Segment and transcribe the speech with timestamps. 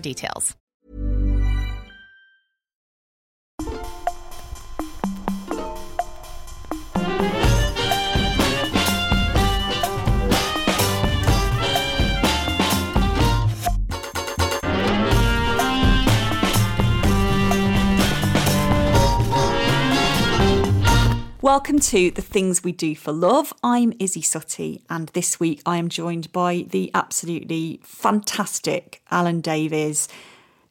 [0.00, 0.56] details.
[21.42, 23.54] Welcome to The Things We Do for Love.
[23.62, 30.06] I'm Isy Suttie, and this week I am joined by the absolutely fantastic Alan Davies.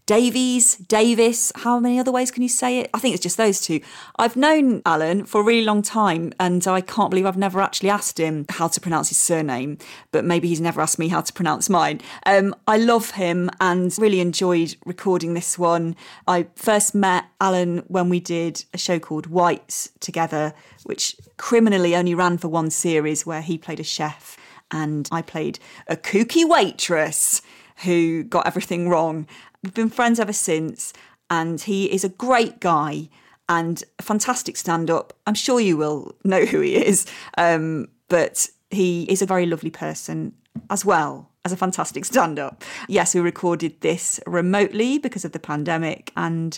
[0.10, 2.90] Davies, Davis, how many other ways can you say it?
[2.96, 3.80] I think it's just those two.
[4.18, 7.92] I've known Alan for a really long time, and I can't believe I've never actually
[7.92, 9.78] asked him how to pronounce his surname,
[10.12, 12.02] but maybe he's never asked me how to pronounce mine.
[12.26, 15.96] Um, I love him and really enjoyed recording this one.
[16.28, 22.16] I first met Alan when we did a show called Whites together, which criminally only
[22.16, 24.38] ran for one series where he played a chef
[24.72, 27.44] and I played a kooky waitress
[27.84, 29.28] who got everything wrong.
[29.64, 30.94] We've been friends ever since,
[31.30, 33.10] and he is a great guy
[33.50, 35.12] and a fantastic stand up.
[35.28, 37.06] I'm sure you will know who he is,
[37.38, 40.34] um, but he is a very lovely person
[40.70, 42.64] as well as a fantastic stand up.
[42.88, 46.58] Yes, we recorded this remotely because of the pandemic, and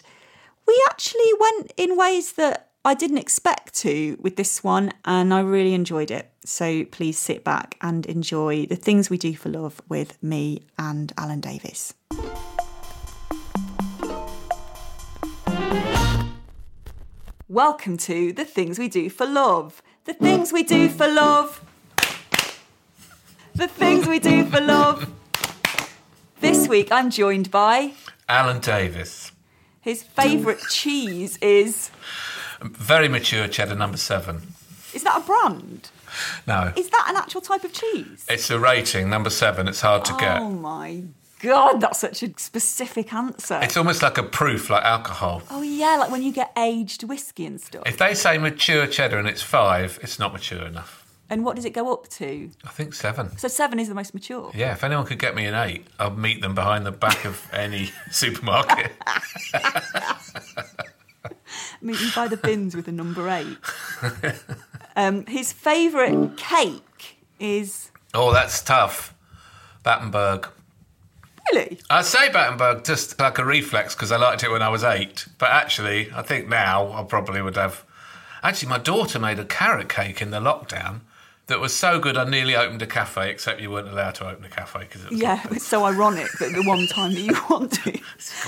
[0.67, 5.39] we actually went in ways that I didn't expect to with this one, and I
[5.39, 6.31] really enjoyed it.
[6.45, 11.11] So please sit back and enjoy the things we do for love with me and
[11.17, 11.95] Alan Davis.
[17.55, 19.81] Welcome to the things we do for love.
[20.05, 21.61] The things we do for love.
[23.53, 25.11] The things we do for love.
[26.39, 27.91] This week I'm joined by
[28.29, 29.33] Alan Davis.
[29.81, 31.91] his favourite cheese is
[32.61, 34.53] Very mature cheddar number seven.
[34.93, 35.89] is that a brand?
[36.47, 38.25] No, Is that an actual type of cheese?
[38.29, 39.67] it's a rating, number seven.
[39.67, 40.39] It's hard to Oh get.
[40.39, 41.03] Oh my
[41.41, 43.59] god, that's such a specific answer.
[43.61, 45.41] It's almost like a proof, like alcohol.
[45.49, 47.83] oh yeah, like when you get aged whiskey and stuff.
[47.85, 50.99] If they say mature cheddar and it's five, it's not mature enough.
[51.29, 52.49] And what does it go up to?
[52.65, 53.37] I think seven.
[53.37, 54.51] So seven is the most mature.
[54.53, 57.47] Yeah, if anyone could get me an eight, I'll meet them behind the back of
[57.53, 58.91] any supermarket.
[61.81, 63.57] Meet you by the bins with a number eight.
[64.95, 69.15] Um, his favourite cake is oh, that's tough.
[69.83, 70.47] Battenberg.
[71.51, 71.79] Really.
[71.89, 75.27] I say Battenberg just like a reflex because I liked it when I was eight.
[75.37, 77.83] But actually, I think now I probably would have.
[78.43, 81.01] Actually, my daughter made a carrot cake in the lockdown
[81.47, 84.45] that was so good I nearly opened a cafe, except you weren't allowed to open
[84.45, 87.33] a cafe because it was Yeah, it's so ironic that the one time that you
[87.49, 87.91] want to.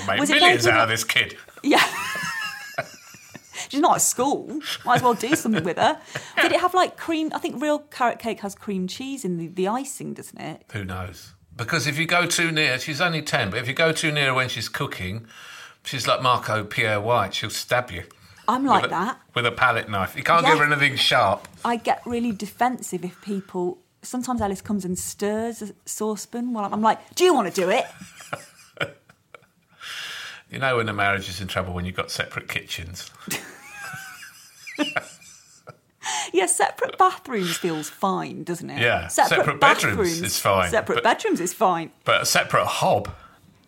[0.06, 1.36] make Was it millions out of this kid.
[1.62, 1.84] Yeah.
[3.68, 4.60] She's not at school.
[4.84, 6.00] Might as well do something with her.
[6.40, 7.30] Did it have like cream?
[7.34, 10.64] I think real carrot cake has cream cheese in the, the icing, doesn't it?
[10.72, 11.33] Who knows?
[11.56, 14.34] Because if you go too near, she's only 10, but if you go too near
[14.34, 15.26] when she's cooking,
[15.84, 17.34] she's like Marco Pierre White.
[17.34, 18.04] She'll stab you.
[18.48, 19.20] I'm like with a, that.
[19.34, 20.16] With a palette knife.
[20.16, 20.50] You can't Yeah.
[20.50, 21.46] give her anything sharp.
[21.64, 23.78] I get really defensive if people.
[24.02, 27.60] Sometimes Elis comes and stirs a saucepan while I'm, I'm like, "Do you want to
[27.60, 27.84] do it?"
[30.50, 33.10] You know when a marriage is in trouble when you've got separate kitchens.
[36.34, 38.80] Yeah, separate bathrooms feels fine, doesn't it?
[38.82, 41.92] Yeah, separate bedrooms is fine, Separate but- bedrooms is fine.
[42.04, 43.08] But a separate hob.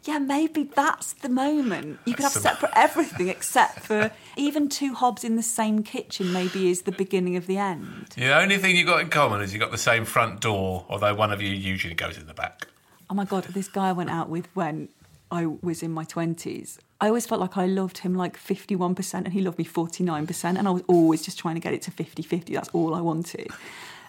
[0.03, 1.99] Yeah, maybe that's the moment.
[2.05, 6.33] You could have separate everything except for even two hobs in the same kitchen.
[6.33, 8.07] Maybe is the beginning of the end.
[8.17, 11.15] The only thing you've got in common is you've got the same front door, although
[11.15, 12.67] one of you usually goes in the back.
[13.09, 14.89] Oh my god, this guy I went out with when
[15.31, 16.78] I was in my twenties.
[17.00, 20.44] I always felt like I loved him like 51% and he loved me 49%.
[20.58, 22.55] And I was always just trying to get it to 50 50.
[22.55, 23.49] That's all I wanted.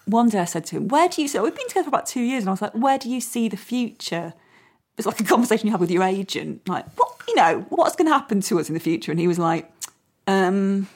[0.06, 1.38] One day I said to him, Where do you see?
[1.38, 2.44] We've been together for about two years.
[2.44, 4.32] And I was like, Where do you see the future?
[4.96, 6.66] It's like a conversation you have with your agent.
[6.66, 9.12] Like, what, you know, what's going to happen to us in the future?
[9.12, 9.70] And he was like,
[10.26, 10.88] um,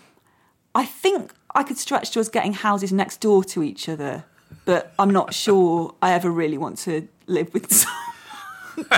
[0.75, 4.25] I think I could stretch to us getting houses next door to each other,
[4.65, 8.12] but I'm not sure I ever really want to live with someone.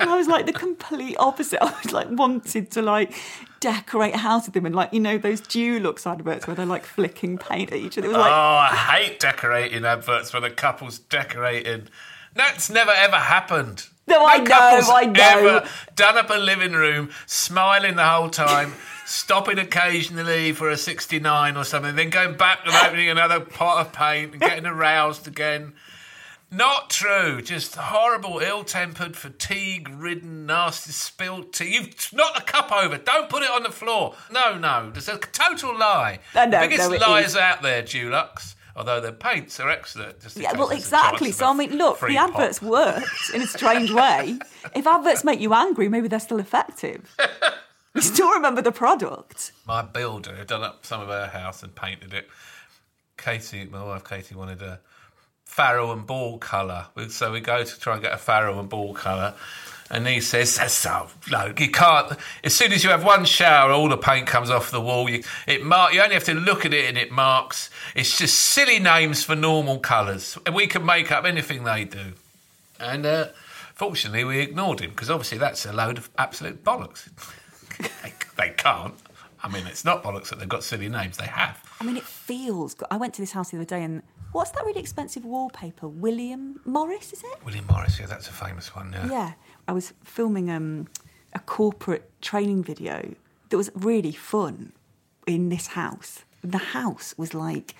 [0.00, 1.62] and I was like the complete opposite.
[1.62, 3.14] I was like wanted to like
[3.60, 6.84] decorate a house with them and like you know those Dulux adverts where they're like
[6.84, 8.06] flicking paint at each other.
[8.06, 11.88] It was like oh, I hate decorating adverts when the couple's decorating.
[12.34, 13.86] That's never ever happened.
[14.06, 15.22] No, I know, I know.
[15.22, 18.72] Ever done up a living room, smiling the whole time,
[19.06, 23.92] stopping occasionally for a 69 or something, then going back and opening another pot of
[23.92, 25.74] paint and getting aroused again.
[26.52, 27.40] Not true.
[27.42, 31.74] Just horrible, ill-tempered, fatigue-ridden, nasty spilled tea.
[31.74, 32.98] You've knocked the cup over.
[32.98, 34.14] Don't put it on the floor.
[34.32, 34.92] No, no.
[34.94, 36.18] It's a total lie.
[36.34, 37.36] I know, the biggest no, lies is.
[37.36, 38.56] out there, Dulux.
[38.74, 40.16] Although their paints are excellent.
[40.36, 41.32] Yeah, well, exactly.
[41.32, 42.68] So, I mean, look, the adverts pop.
[42.68, 44.38] worked in a strange way.
[44.74, 47.14] If adverts make you angry, maybe they're still effective.
[47.92, 49.50] You still remember the product.
[49.66, 52.28] My builder had done up some of her house and painted it.
[53.16, 54.78] Katie, my wife Katie, wanted a
[55.50, 56.86] farrow and ball colour.
[57.08, 59.34] So we go to try and get a farrow and ball colour.
[59.90, 62.16] And he says, "That's so no, you can't.
[62.44, 65.10] As soon as you have one shower, all the paint comes off the wall.
[65.10, 65.92] You, it mark.
[65.92, 67.70] You only have to look at it, and it marks.
[67.96, 72.12] It's just silly names for normal colours, and we can make up anything they do.
[72.78, 73.28] And uh,
[73.74, 77.08] fortunately, we ignored him because obviously that's a load of absolute bollocks.
[78.04, 78.94] they, they can't.
[79.42, 81.16] I mean, it's not bollocks that they've got silly names.
[81.16, 81.60] They have.
[81.80, 82.76] I mean, it feels.
[82.92, 85.88] I went to this house the other day and what's that really expensive wallpaper?
[85.88, 87.44] William Morris, is it?
[87.44, 88.92] William Morris, yeah, that's a famous one.
[88.92, 89.08] Yeah.
[89.08, 89.32] Yeah.
[89.68, 90.88] I was filming um,
[91.34, 93.14] a corporate training video
[93.48, 94.72] that was really fun
[95.26, 96.24] in this house.
[96.42, 97.74] The house was like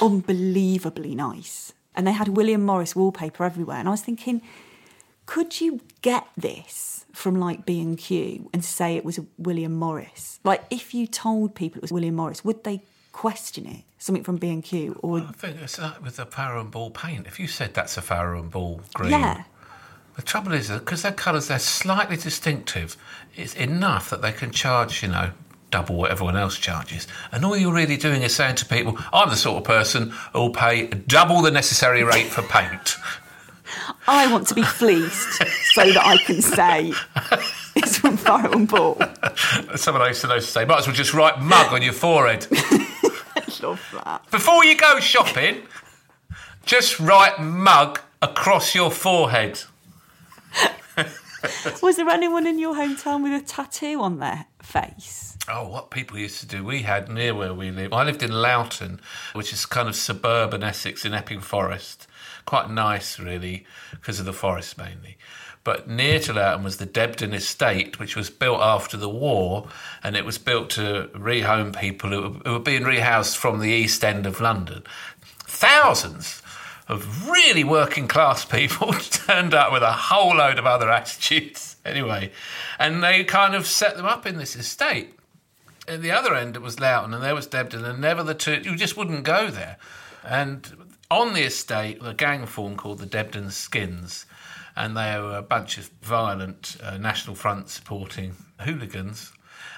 [0.00, 1.72] unbelievably nice.
[1.94, 3.78] And they had William Morris wallpaper everywhere.
[3.78, 4.42] And I was thinking,
[5.26, 10.40] could you get this from like B&Q and say it was a William Morris?
[10.44, 12.82] Like if you told people it was William Morris, would they
[13.12, 13.82] question it?
[14.00, 17.26] Something from B&Q or I think it's like with the Farrow and Ball paint.
[17.26, 19.42] If you said that's a Farrow and Ball green, Yeah.
[20.14, 22.96] The trouble is because their colours they're slightly distinctive,
[23.36, 25.30] it's enough that they can charge, you know,
[25.70, 27.06] double what everyone else charges.
[27.30, 30.50] And all you're really doing is saying to people, "I'm the sort of person who'll
[30.50, 32.96] pay double the necessary rate for paint."
[34.08, 35.34] I want to be fleeced
[35.74, 36.92] so that I can say
[37.76, 39.00] it's from Farrow and Ball.
[39.76, 41.92] Someone I used to know to say, "Might as well just write mug on your
[41.92, 42.46] forehead."
[43.62, 44.30] Love that.
[44.30, 45.62] Before you go shopping,
[46.64, 49.60] just write mug across your forehead.
[51.82, 55.36] Was there anyone in your hometown with a tattoo on their face?
[55.48, 56.64] Oh, what people used to do.
[56.64, 57.92] We had near where we live.
[57.92, 59.00] I lived in Loughton,
[59.34, 62.06] which is kind of suburban Essex in Epping Forest.
[62.44, 65.17] Quite nice, really, because of the forest mainly.
[65.68, 69.68] But near to Loughton was the Debden Estate, which was built after the war,
[70.02, 73.68] and it was built to rehome people who were, who were being rehoused from the
[73.68, 74.82] East End of London.
[75.40, 76.40] Thousands
[76.88, 82.32] of really working class people turned up with a whole load of other attitudes anyway,
[82.78, 85.12] and they kind of set them up in this estate
[85.86, 88.62] at the other end it was Loughton and there was Debden and never the two
[88.64, 89.76] you just wouldn't go there.
[90.24, 94.24] And on the estate a gang formed called the Debden Skins
[94.78, 99.32] and they were a bunch of violent uh, National Front supporting hooligans.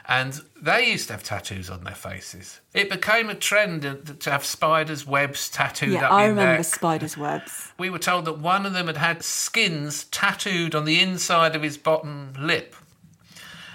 [0.06, 2.60] And they used to have tattoos on their faces.
[2.74, 3.82] It became a trend
[4.20, 6.64] to have spiders' webs tattooed Yeah, up I remember neck.
[6.64, 7.72] spiders' webs.
[7.78, 11.62] We were told that one of them had had skins tattooed on the inside of
[11.62, 12.74] his bottom lip.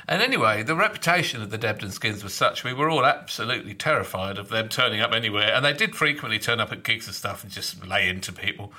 [0.08, 4.38] And anyway, the reputation of the Debden skins was such we were all absolutely terrified
[4.38, 5.52] of them turning up anywhere.
[5.54, 8.72] And they did frequently turn up at gigs and stuff and just lay into people.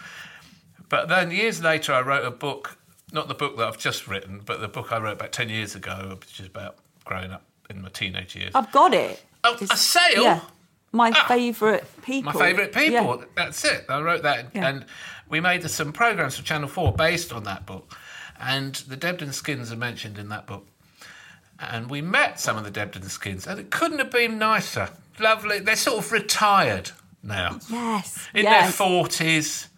[0.88, 2.78] But then years later, I wrote a book,
[3.12, 5.74] not the book that I've just written, but the book I wrote about 10 years
[5.74, 8.52] ago, which is about growing up in my teenage years.
[8.54, 9.22] I've got it.
[9.44, 10.22] Oh, it's, a sale?
[10.22, 10.40] Yeah.
[10.92, 12.32] My ah, favourite people.
[12.32, 13.18] My favourite people.
[13.18, 13.24] Yeah.
[13.34, 13.84] That's it.
[13.88, 14.46] I wrote that.
[14.54, 14.68] Yeah.
[14.68, 14.86] And
[15.28, 17.96] we made some programmes for Channel 4 based on that book.
[18.40, 20.66] And the Debden Skins are mentioned in that book.
[21.58, 24.90] And we met some of the Debden Skins, and it couldn't have been nicer.
[25.18, 25.58] Lovely.
[25.58, 26.90] They're sort of retired
[27.22, 27.58] now.
[27.70, 28.28] Yes.
[28.34, 28.76] In yes.
[28.76, 29.68] their 40s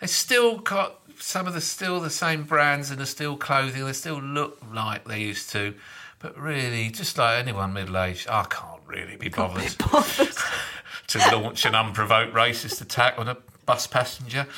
[0.00, 3.84] they still got some of the still the same brands and the still clothing.
[3.84, 5.74] They still look like they used to.
[6.20, 9.76] But really, just like anyone middle aged, I can't really be bothered
[11.08, 13.36] to launch an unprovoked racist attack on a
[13.66, 14.46] bus passenger.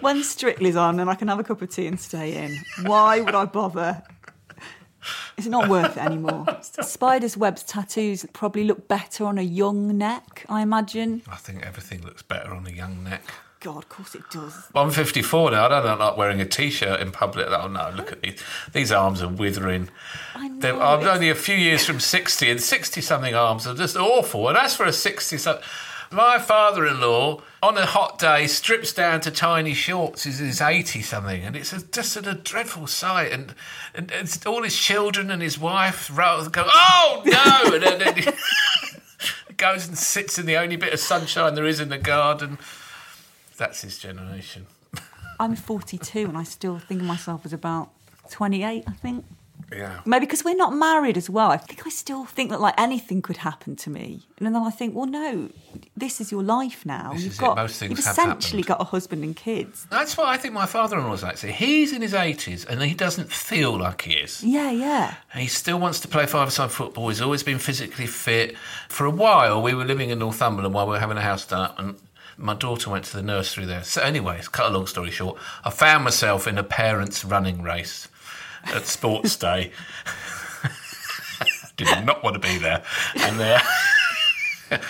[0.00, 3.20] When Strictly's on and I can have a cup of tea and stay in, why
[3.20, 4.02] would I bother?
[5.36, 6.46] It's not worth it anymore.
[6.62, 11.22] Spiders' webs tattoos probably look better on a young neck, I imagine.
[11.30, 13.22] I think everything looks better on a young neck.
[13.60, 14.68] God, of course it does.
[14.72, 15.66] I'm 54 now.
[15.66, 17.48] I don't like wearing a t-shirt in public.
[17.48, 18.40] Oh no, look at these.
[18.72, 19.88] These arms are withering.
[20.36, 20.60] I know.
[20.60, 24.48] They're- I'm it's- only a few years from 60, and 60-something arms are just awful.
[24.48, 25.64] And as for a 60-something...
[26.10, 30.24] My father-in-law, on a hot day, strips down to tiny shorts.
[30.24, 33.30] He's in 80-something, and it's a, just a dreadful sight.
[33.30, 33.54] And,
[33.94, 37.74] and all his children and his wife go, oh, no!
[37.74, 38.26] and then, then he
[39.58, 42.58] goes and sits in the only bit of sunshine there is in the garden.
[43.58, 44.66] That's his generation.
[45.40, 47.90] I'm 42 and I still think of myself as about
[48.30, 49.24] 28, I think.
[49.72, 50.00] Yeah.
[50.06, 51.50] Maybe because we're not married as well.
[51.50, 54.70] I think I still think that like anything could happen to me, and then I
[54.70, 55.50] think, well, no,
[55.96, 57.12] this is your life now.
[57.12, 58.78] This you've is got, Most things you've have essentially happened.
[58.78, 59.86] got a husband and kids.
[59.90, 61.36] That's what I think my father-in-law's like.
[61.36, 64.42] So he's in his 80s and he doesn't feel like he is.
[64.42, 65.14] Yeah, yeah.
[65.34, 67.08] He still wants to play five-a-side football.
[67.08, 68.56] He's always been physically fit.
[68.88, 71.62] For a while, we were living in Northumberland while we were having a house done
[71.62, 71.96] up, and
[72.36, 73.82] my daughter went to the nursery there.
[73.82, 78.08] So, anyway, cut a long story short, I found myself in a parents' running race
[78.74, 79.72] at Sports Day.
[81.76, 82.82] Did not want to be there,
[83.16, 83.62] and there.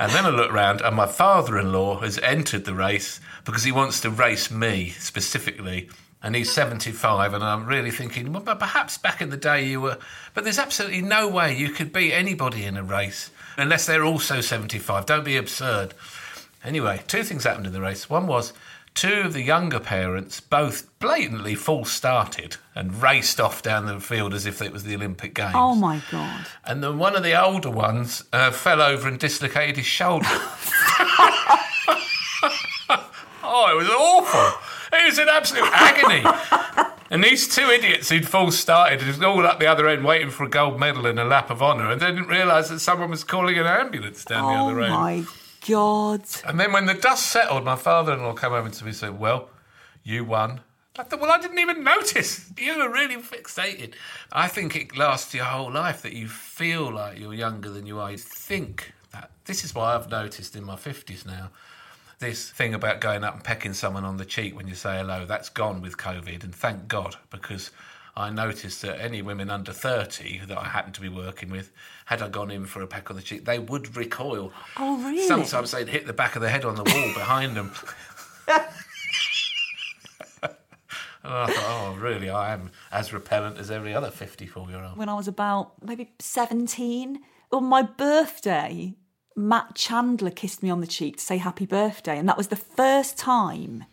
[0.00, 4.00] And then I look round, and my father-in-law has entered the race because he wants
[4.02, 5.88] to race me specifically.
[6.22, 9.98] And he's 75, and I'm really thinking, well, perhaps back in the day you were.
[10.34, 14.40] But there's absolutely no way you could beat anybody in a race unless they're also
[14.40, 15.04] 75.
[15.06, 15.94] Don't be absurd.
[16.64, 18.08] Anyway, two things happened in the race.
[18.08, 18.52] One was
[18.98, 24.34] two of the younger parents both blatantly false started and raced off down the field
[24.34, 25.52] as if it was the Olympic Games.
[25.54, 26.46] Oh my god.
[26.64, 30.26] And then one of the older ones uh, fell over and dislocated his shoulder.
[33.44, 34.60] oh, it was awful.
[34.92, 36.24] It was in absolute agony.
[37.08, 40.42] And these two idiots who'd false started was all up the other end waiting for
[40.42, 43.22] a gold medal and a lap of honour and they didn't realise that someone was
[43.22, 44.92] calling an ambulance down the Oh other end.
[44.92, 45.24] Oh my
[45.68, 46.24] god.
[46.44, 49.50] And then when the dust settled, my father-in-law came over to me and said, "Well,
[50.02, 50.60] you won."
[50.98, 52.50] I thought, "Well, I didn't even notice.
[52.56, 53.94] You were really fixated."
[54.32, 58.00] I think it lasts your whole life that you feel like you're younger than you
[58.00, 58.10] are.
[58.10, 59.30] You think that.
[59.44, 61.50] This is why I've noticed in my fifties now.
[62.18, 65.24] This thing about going up and pecking someone on the cheek when you say hello,
[65.24, 67.70] that's gone with COVID, and thank God, because
[68.18, 71.70] I noticed that any women under 30 that I happened to be working with,
[72.06, 74.52] had I gone in for a peck on the cheek, they would recoil.
[74.76, 75.26] Oh, really?
[75.28, 77.70] Sometimes they'd hit the back of the head on the wall behind them.
[78.48, 78.60] and
[81.22, 84.96] I thought, oh, really, I am as repellent as every other 54 year old.
[84.96, 87.20] When I was about maybe 17,
[87.52, 88.96] on my birthday,
[89.36, 92.18] Matt Chandler kissed me on the cheek to say happy birthday.
[92.18, 93.84] And that was the first time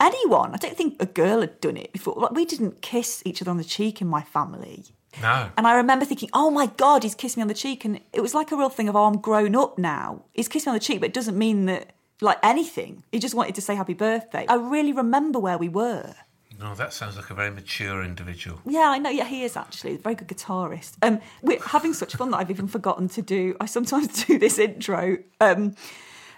[0.00, 2.14] anyone, I don't think a girl had done it before.
[2.16, 4.84] Like, we didn't kiss each other on the cheek in my family.
[5.20, 5.50] No.
[5.56, 7.84] And I remember thinking, oh my God, he's kissed me on the cheek.
[7.84, 10.22] And it was like a real thing of, oh, I'm grown up now.
[10.34, 13.02] He's kissed me on the cheek, but it doesn't mean that, like, anything.
[13.12, 14.46] He just wanted to say happy birthday.
[14.48, 16.14] I really remember where we were.
[16.58, 18.60] No, that sounds like a very mature individual.
[18.64, 19.10] Yeah, I know.
[19.10, 20.94] Yeah, he is actually a very good guitarist.
[21.02, 23.56] Um, we're having such fun that I've even forgotten to do.
[23.60, 25.18] I sometimes do this intro.
[25.40, 25.74] Um,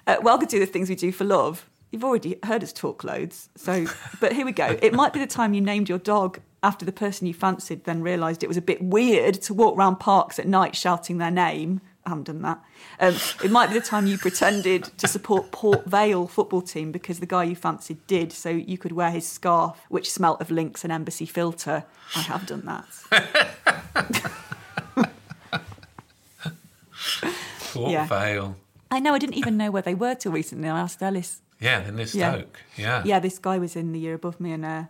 [0.07, 1.69] uh, welcome to the things we do for love.
[1.91, 3.87] You've already heard us talk loads, so
[4.21, 4.79] but here we go.
[4.83, 8.03] It might be the time you named your dog after the person you fancied, then
[8.03, 11.81] realised it was a bit weird to walk round parks at night shouting their name.
[12.05, 12.63] I haven't done that.
[13.01, 13.15] Um,
[13.45, 17.27] it might be the time you pretended to support Port Vale football team because the
[17.27, 20.93] guy you fancied did, so you could wear his scarf, which smelt of Lynx and
[20.93, 21.85] Embassy filter.
[22.17, 22.87] I have done that.
[27.73, 28.07] Port Yeah.
[28.07, 28.57] Vale.
[28.91, 29.13] I know.
[29.15, 30.69] I didn't even know where they were till recently.
[30.69, 31.43] I asked Elis.
[31.61, 32.33] Yeah, in this Yeah.
[32.35, 32.61] Stoke.
[32.77, 33.03] Yeah.
[33.05, 34.85] Yeah, this guy was in the year above me, and uh,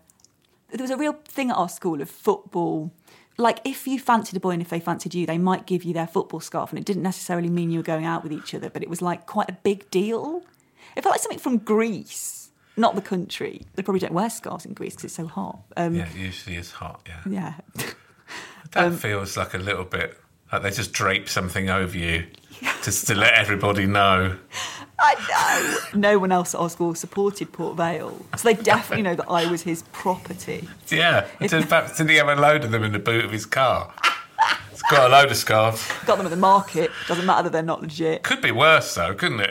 [0.71, 2.93] there was a real thing at our school of football.
[3.39, 5.95] Like, if you fancied a boy and if they fancied you, they might give you
[5.95, 8.69] their football scarf, and it didn't necessarily mean you were going out with each other,
[8.69, 10.43] but it was like quite a big deal.
[10.97, 13.63] It felt like something from Greece, not the country.
[13.75, 15.61] They probably don't wear scarves in Greece because it's so hot.
[15.77, 17.55] Um, Yeah, it usually is hot, yeah.
[17.77, 17.85] yeah.
[18.73, 20.19] That Um, feels like a little bit
[20.53, 22.27] like they just drape something over you
[22.83, 24.37] just to let everybody know.
[25.01, 25.99] I know.
[26.01, 29.49] No one else at our school supported Port Vale, so they definitely know that I
[29.51, 30.69] was his property.
[30.89, 31.27] Yeah.
[31.41, 33.93] Did, perhaps, did he have a load of them in the boot of his car?
[34.73, 35.87] It's got a load of scarves.
[36.07, 36.91] Got them at the market.
[37.09, 38.23] Doesn't matter that they're not legit.
[38.23, 39.51] Could be worse though, couldn't it?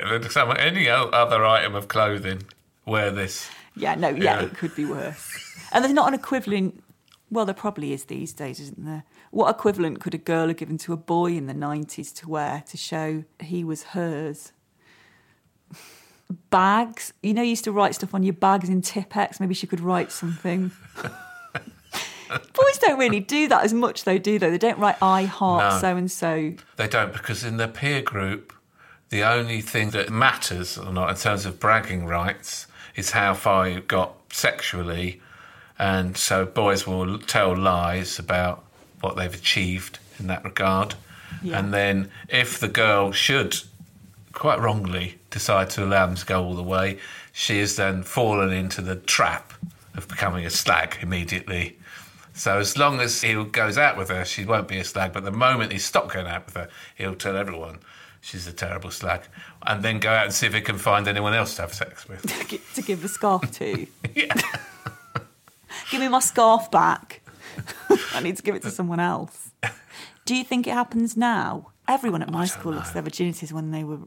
[0.59, 2.43] Any other item of clothing.
[2.85, 3.49] Wear this.
[3.75, 4.43] Yeah, no, yeah, Yeah.
[4.43, 5.29] it could be worse.
[5.71, 6.81] And there's not an equivalent.
[7.29, 9.03] Well, there probably is these days, isn't there?
[9.31, 12.63] What equivalent could a girl have given to a boy in the 90s to wear
[12.69, 14.53] to show he was hers?
[16.49, 17.13] Bags.
[17.23, 19.39] You know, you used to write stuff on your bags in Tipp-Ex.
[19.39, 20.71] Maybe she could write something.
[22.29, 24.49] Boys don't really do that as much, though, do they?
[24.49, 26.53] They don't write I heart so and so.
[26.75, 28.53] They don't because in their peer group,
[29.09, 33.69] The only thing that matters or not in terms of bragging rights is how far
[33.69, 35.21] you got sexually.
[35.79, 38.65] And so boys will tell lies about
[38.99, 40.95] what they've achieved in that regard.
[41.41, 41.59] Yeah.
[41.59, 43.57] And then if the girl should,
[44.33, 46.99] quite wrongly, decide to allow them to go all the way,
[47.33, 49.53] she has then fallen into the trap
[49.95, 51.77] of becoming a slag immediately.
[52.33, 55.13] So as long as he goes out with her, she won't be a slag.
[55.13, 57.79] But the moment he stops going out with her, he'll tell everyone
[58.21, 59.21] she's a terrible slag,
[59.65, 62.07] and then go out and see if he can find anyone else to have sex
[62.07, 62.21] with.
[62.75, 63.87] to give the scarf to.
[64.15, 64.33] yeah.
[65.91, 67.21] Give me my scarf back.
[68.13, 69.51] I need to give it to someone else.
[70.25, 71.71] Do you think it happens now?
[71.87, 73.99] Everyone at my school lost their virginities when they were.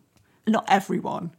[0.51, 1.31] Not everyone.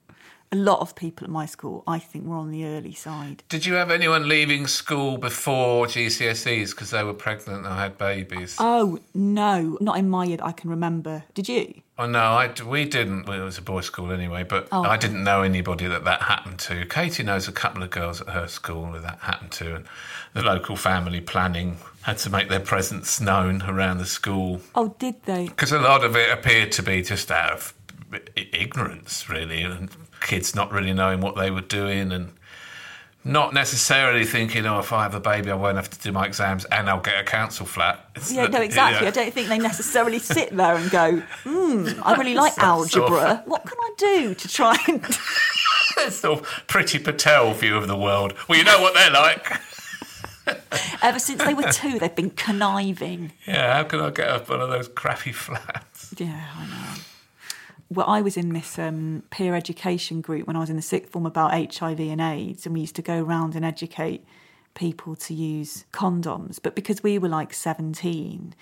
[0.53, 3.43] A lot of people at my school, I think, were on the early side.
[3.49, 8.55] Did you have anyone leaving school before GCSEs because they were pregnant or had babies?
[8.59, 11.23] Oh, no, not in my year that I can remember.
[11.33, 11.81] Did you?
[11.97, 13.27] Oh no, I, we didn't.
[13.27, 14.83] Well, it was a boys' school anyway, but Oh.
[14.83, 16.85] I didn't know anybody that that happened to.
[16.85, 19.85] Katie knows a couple of girls at her school that that happened to, and
[20.33, 25.21] the local family planning had to make their presence known around the school Oh, did
[25.23, 25.45] they?
[25.45, 27.73] because a lot of it appeared to be just out of
[28.35, 29.89] ignorance, really, and
[30.19, 32.33] kids not really knowing what they were doing and
[33.23, 36.25] not necessarily thinking, oh, if I have a baby, I won't have to do my
[36.25, 38.09] exams and I'll get a council flat.
[38.15, 39.07] It's Yeah, no, exactly.
[39.07, 43.43] I don't think they necessarily sit there and go, hmm, I really like algebra.
[43.45, 45.03] What can I do to try and.
[45.97, 48.33] It's sort of Priti Patel view of the world.
[48.47, 49.59] Well, you know what they're like.
[51.03, 53.33] Ever since they were two, they've been conniving.
[53.45, 56.13] Yeah, how can I get up one of those crappy flats?
[56.17, 56.90] Yeah, I know.
[57.91, 61.11] Well, I was in this um, peer education group when I was in the sixth
[61.11, 64.23] form about HIV and AIDS, and we used to go around and educate
[64.75, 66.57] people to use condoms.
[66.63, 68.55] But because we were like 17,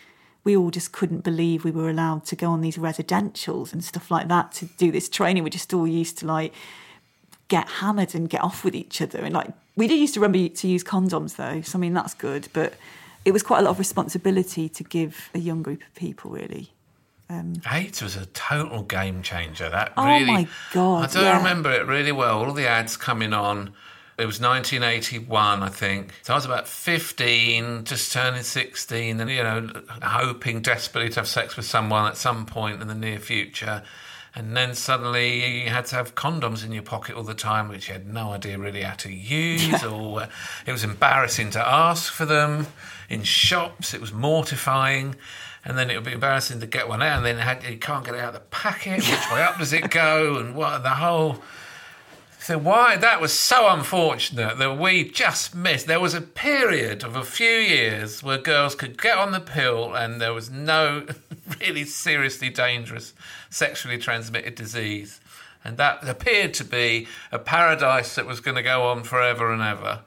[0.44, 4.10] we all just couldn't believe we were allowed to go on these residentials and stuff
[4.10, 5.44] like that to do this training.
[5.44, 6.52] We just all used to like
[7.50, 9.20] get hammered and get off with each other.
[9.20, 11.62] And like, we did used to remember to use condoms though.
[11.62, 12.48] So, I mean, that's good.
[12.52, 12.74] But
[13.26, 16.72] it was quite a lot of responsibility to give a young group of people, really.
[17.72, 19.70] AIDS was a total game changer.
[19.70, 21.38] That Oh really, my God, I do yeah.
[21.38, 22.44] remember it really well.
[22.44, 23.74] All the ads coming on.
[24.18, 26.14] It was 1981, I think.
[26.24, 29.70] So I was about 15, just turning 16, and you know,
[30.02, 33.82] hoping desperately to have sex with someone at some point in the near future.
[34.36, 37.88] And then suddenly you had to have condoms in your pocket all the time, which
[37.88, 40.28] you had no idea really how to use, or uh,
[40.66, 42.68] it was embarrassing to ask for them
[43.10, 43.94] in shops.
[43.94, 45.16] It was mortifying.
[45.70, 47.78] And then it would be embarrassing to get one out, and then it had, you
[47.78, 48.98] can't get it out of the packet.
[48.98, 50.38] Which way up does it go?
[50.38, 51.44] And what the whole.
[52.40, 55.86] So why that was so unfortunate that we just missed.
[55.86, 59.94] There was a period of a few years where girls could get on the pill
[59.94, 61.06] and there was no
[61.60, 63.14] really seriously dangerous
[63.52, 65.20] sexually transmitted disease.
[65.64, 69.62] And that appeared to be a paradise that was going to go on forever and
[69.62, 70.00] ever.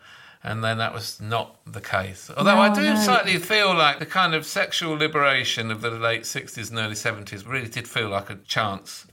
[0.44, 2.28] And then that was not the case.
[2.36, 2.96] Although I do no.
[2.96, 7.46] slightly feel like the kind of sexual liberation of the late 60s and early 70s
[7.48, 9.06] really did feel like a chance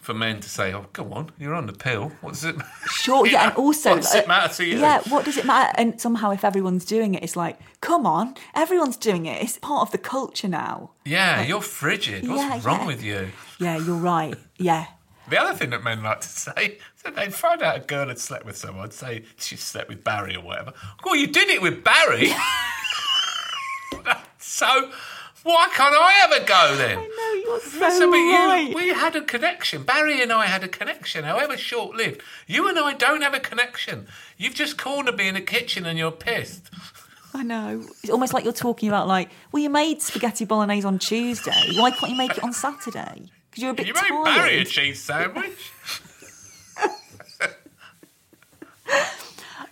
[0.00, 2.10] for men to say, "Oh, go on, you're on the pill.
[2.20, 2.56] What does it?
[2.90, 4.78] Sure, yeah, and also, what does it uh, matter to you?
[4.80, 5.72] Yeah, what does it matter?
[5.76, 9.40] And somehow, if everyone's doing it, it's like, come on, everyone's doing it.
[9.42, 10.90] It's part of the culture now.
[11.04, 12.28] Yeah, you're frigid.
[12.28, 12.86] What's Yeah, wrong yeah.
[12.86, 13.28] with you?
[13.60, 14.34] Yeah, you're right.
[14.58, 14.86] Yeah,
[15.28, 18.08] The other thing that men like to say is that they'd find out a girl
[18.08, 20.72] had slept with someone, say she slept with Barry or whatever.
[21.04, 22.32] Well, you did it with Barry.
[24.38, 24.90] so
[25.42, 26.98] why can't I ever go then?
[26.98, 29.82] I know you're so, So, but you, we had a connection.
[29.82, 32.22] Barry and I had a connection, however short lived.
[32.46, 34.06] You and I don't have a connection.
[34.36, 36.70] You've just cornered me in the kitchen and you're pissed.
[37.34, 37.82] I know.
[38.02, 41.72] It's almost like you're talking about like, well, you made spaghetti bolognese on Tuesday.
[41.76, 43.30] Why can't you make it on Saturday?
[43.52, 44.24] Because you're a bit You tired.
[44.24, 45.72] Barry a cheese sandwich.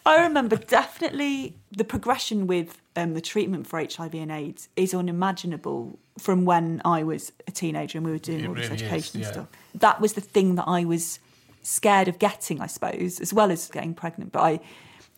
[0.04, 5.98] I remember definitely the progression with um, the treatment for HIV and AIDS is unimaginable
[6.18, 8.82] from when I was a teenager and we were doing It all this really is,
[8.82, 9.32] education yeah.
[9.32, 9.46] stuff.
[9.74, 11.18] That was the thing that I was
[11.62, 14.32] scared of getting, I suppose, as well as getting pregnant.
[14.32, 14.60] But I,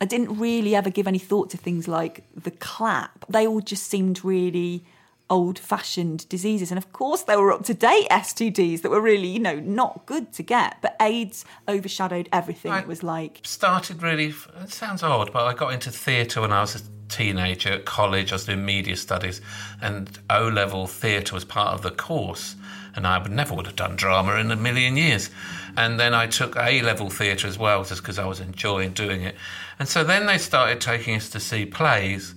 [0.01, 3.25] I didn't really ever give any thought to things like the clap.
[3.29, 4.85] They all just seemed really
[5.33, 6.71] old fashioned diseases.
[6.71, 10.05] And of course, they were up to date STDs that were really, you know, not
[10.05, 10.77] good to get.
[10.83, 12.71] But AIDS overshadowed everything.
[12.71, 12.83] Right.
[12.83, 14.35] It was like, started really.
[14.61, 18.31] It sounds odd, but I got into theatre when I was a teenager at college.
[18.31, 19.41] I was doing media studies,
[19.81, 22.55] and O level theatre was part of the course.
[22.95, 25.31] And I would never would have done drama in a million years.
[25.79, 29.23] And then I took A level theatre as well, just because I was enjoying doing
[29.23, 29.35] it.
[29.79, 32.35] And so then they started taking us to see plays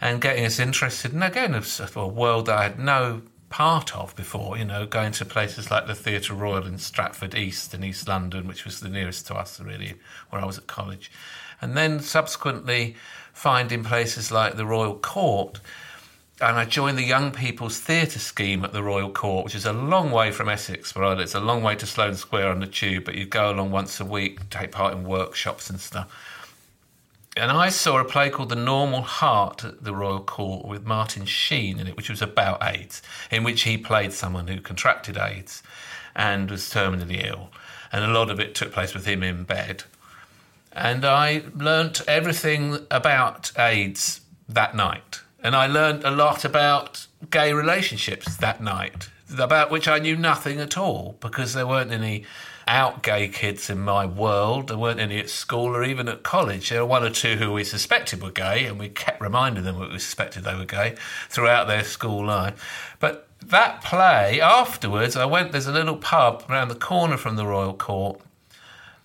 [0.00, 1.62] and getting us interested in again a,
[1.96, 5.86] a world that I had no part of before, you know, going to places like
[5.86, 9.58] the Theatre Royal in Stratford East in East London, which was the nearest to us,
[9.60, 9.94] really,
[10.30, 11.10] where I was at college.
[11.60, 12.96] And then subsequently
[13.32, 15.60] finding places like the Royal Court.
[16.40, 19.72] And I joined the Young People's Theatre Scheme at the Royal Court, which is a
[19.72, 21.18] long way from Essex, live.
[21.18, 23.98] It's a long way to Sloane Square on the tube, but you go along once
[23.98, 26.08] a week, take part in workshops and stuff.
[27.38, 31.24] And I saw a play called The Normal Heart at the Royal Court with Martin
[31.24, 35.62] Sheen in it, which was about AIDS, in which he played someone who contracted AIDS
[36.16, 37.50] and was terminally ill.
[37.92, 39.84] And a lot of it took place with him in bed.
[40.72, 45.20] And I learnt everything about AIDS that night.
[45.40, 50.58] And I learnt a lot about gay relationships that night, about which I knew nothing
[50.58, 52.24] at all because there weren't any
[52.68, 54.68] out gay kids in my world.
[54.68, 56.68] There weren't any at school or even at college.
[56.68, 59.80] There were one or two who we suspected were gay, and we kept reminding them
[59.80, 60.94] that we suspected they were gay
[61.30, 62.96] throughout their school life.
[63.00, 67.46] But that play, afterwards, I went, there's a little pub around the corner from the
[67.46, 68.20] Royal Court.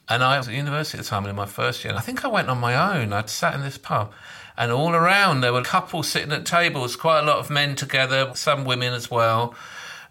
[0.09, 2.25] And I was at university at the time in my first year, and I think
[2.25, 3.13] I went on my own.
[3.13, 4.11] I'd sat in this pub,
[4.57, 8.31] and all around there were couples sitting at tables, quite a lot of men together,
[8.35, 9.55] some women as well.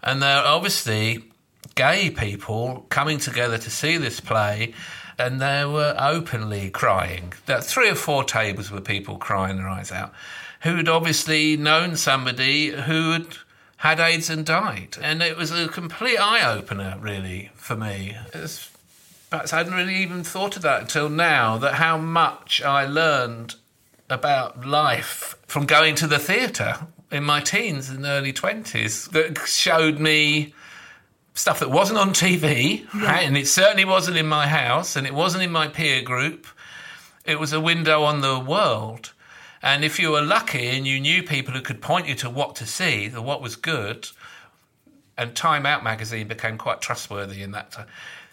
[0.01, 1.23] And they're obviously
[1.75, 4.73] gay people coming together to see this play,
[5.17, 7.33] and they were openly crying.
[7.45, 10.13] There three or four tables were people crying their eyes out,
[10.61, 13.27] who'd obviously known somebody who had
[13.77, 18.15] had AIDS and died, and it was a complete eye opener, really, for me.
[18.33, 18.71] It's,
[19.29, 21.57] perhaps I hadn't really even thought of that until now.
[21.57, 23.55] That how much I learned
[24.09, 29.99] about life from going to the theatre in my teens and early 20s that showed
[29.99, 30.53] me
[31.33, 33.05] stuff that wasn't on TV, yeah.
[33.05, 33.27] right?
[33.27, 36.47] and it certainly wasn't in my house, and it wasn't in my peer group.
[37.25, 39.13] It was a window on the world.
[39.61, 42.55] And if you were lucky and you knew people who could point you to what
[42.57, 44.09] to see, the what was good,
[45.17, 47.87] and Time Out magazine became quite trustworthy in that time.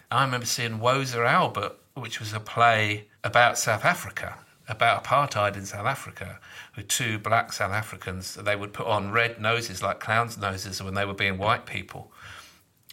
[0.09, 5.65] I remember seeing Woza Albert, which was a play about South Africa, about apartheid in
[5.65, 6.39] South Africa,
[6.75, 8.35] with two black South Africans.
[8.35, 12.11] They would put on red noses like clowns' noses when they were being white people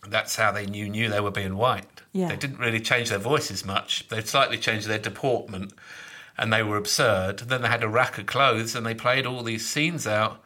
[0.07, 2.03] that's how they knew knew they were being white.
[2.13, 2.29] Yeah.
[2.29, 4.09] They didn't really change their voices much.
[4.09, 5.73] They slightly changed their deportment,
[6.37, 7.41] and they were absurd.
[7.41, 10.43] Then they had a rack of clothes, and they played all these scenes out.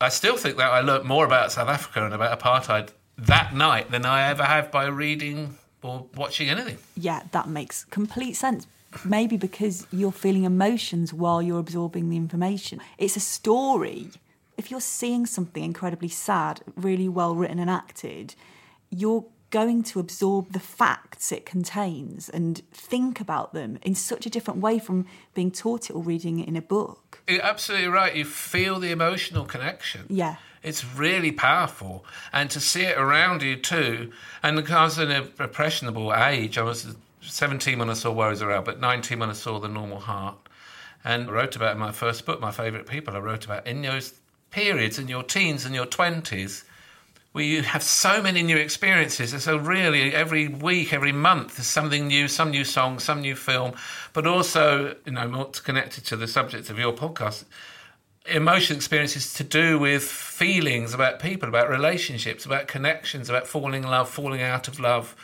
[0.00, 3.90] I still think that I learnt more about South Africa and about apartheid that night
[3.90, 6.78] than I ever have by reading or watching anything.
[6.96, 8.66] Yeah, that makes complete sense.
[9.04, 12.80] Maybe because you're feeling emotions while you're absorbing the information.
[12.98, 14.10] It's a story
[14.56, 18.34] if you're seeing something incredibly sad, really well written and acted,
[18.90, 24.30] you're going to absorb the facts it contains and think about them in such a
[24.30, 27.22] different way from being taught it or reading it in a book.
[27.28, 28.16] You're absolutely right.
[28.16, 30.06] You feel the emotional connection.
[30.08, 30.36] Yeah.
[30.64, 32.04] It's really powerful.
[32.32, 34.10] And to see it around you too.
[34.42, 38.52] And because I was in a impressionable age, I was 17 when I saw Woza
[38.52, 40.48] Albert, but 19 when I saw The Normal Heart.
[41.04, 43.82] And I wrote about in my first book, My Favourite People, I wrote about in
[43.82, 44.14] those
[44.54, 46.62] periods in your teens and your 20s
[47.32, 49.32] where you have so many new experiences.
[49.32, 53.34] And so, really, every week, every month, there's something new, some new song, some new
[53.34, 53.72] film,
[54.12, 57.44] but also, you know, more connected to the subject of your podcast.
[58.26, 63.90] Emotional experiences to do with feelings about people, about relationships, about connections, about falling in
[63.90, 65.16] love, falling out of love,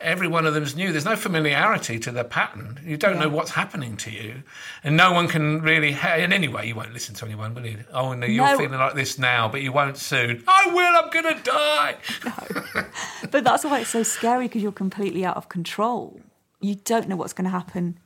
[0.00, 0.92] every one of them is new.
[0.92, 2.80] There's no familiarity to the pattern.
[2.84, 3.22] You don't yeah.
[3.22, 4.42] know what's happening to you,
[4.82, 5.92] and no one can really.
[5.92, 7.84] Ha- in any way, you won't listen to anyone, will you?
[7.92, 8.56] Oh, no, you're no.
[8.56, 10.42] feeling like this now, but you won't soon.
[10.48, 11.04] I will.
[11.04, 11.96] I'm going to die.
[12.24, 12.84] No.
[13.30, 16.20] but that's why it's so scary because you're completely out of control.
[16.60, 17.98] You don't know what's going to happen.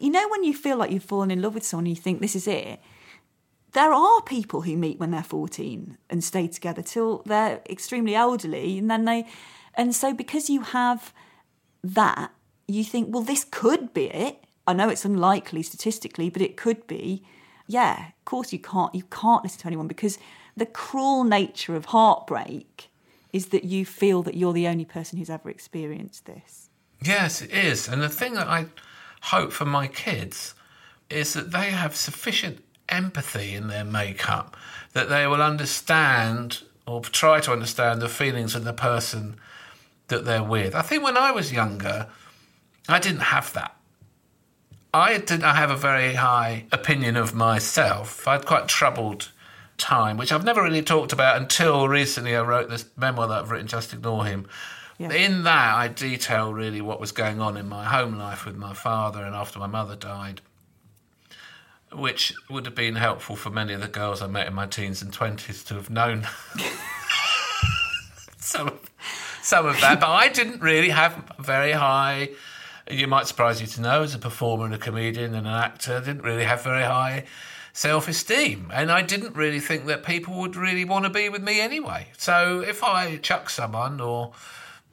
[0.00, 2.20] You know when you feel like you've fallen in love with someone, and you think
[2.20, 2.80] this is it.
[3.72, 8.78] There are people who meet when they're 14 and stay together till they're extremely elderly,
[8.78, 9.26] and then they.
[9.74, 11.12] And so, because you have
[11.82, 12.32] that,
[12.66, 14.44] you think, well, this could be it.
[14.66, 17.24] I know it's unlikely statistically, but it could be.
[17.66, 20.18] Yeah, of course you can't you can't listen to anyone because
[20.56, 22.90] the cruel nature of heartbreak
[23.32, 26.68] is that you feel that you're the only person who's ever experienced this.
[27.02, 27.88] Yes, it is.
[27.88, 28.66] And the thing that I
[29.22, 30.54] hope for my kids
[31.08, 34.56] is that they have sufficient empathy in their makeup
[34.92, 39.36] that they will understand or try to understand the feelings of the person
[40.10, 40.74] that they're with.
[40.74, 42.06] I think when I was younger,
[42.88, 43.76] I didn't have that.
[44.92, 48.26] I didn't have a very high opinion of myself.
[48.26, 49.30] I had quite troubled
[49.78, 52.36] time, which I've never really talked about until recently.
[52.36, 54.46] I wrote this memoir that I've written, Just Ignore Him.
[54.98, 55.12] Yeah.
[55.12, 58.74] In that, I detail really what was going on in my home life with my
[58.74, 60.42] father and after my mother died,
[61.92, 65.00] which would have been helpful for many of the girls I met in my teens
[65.00, 66.26] and 20s to have known
[68.54, 68.90] of,
[69.42, 70.00] some of that.
[70.00, 72.30] But I didn't really have very high.
[72.90, 75.96] You might surprise you to know, as a performer and a comedian and an actor,
[75.96, 77.24] I didn't really have very high
[77.72, 78.70] self esteem.
[78.72, 82.08] And I didn't really think that people would really want to be with me anyway.
[82.16, 84.32] So if I chucked someone or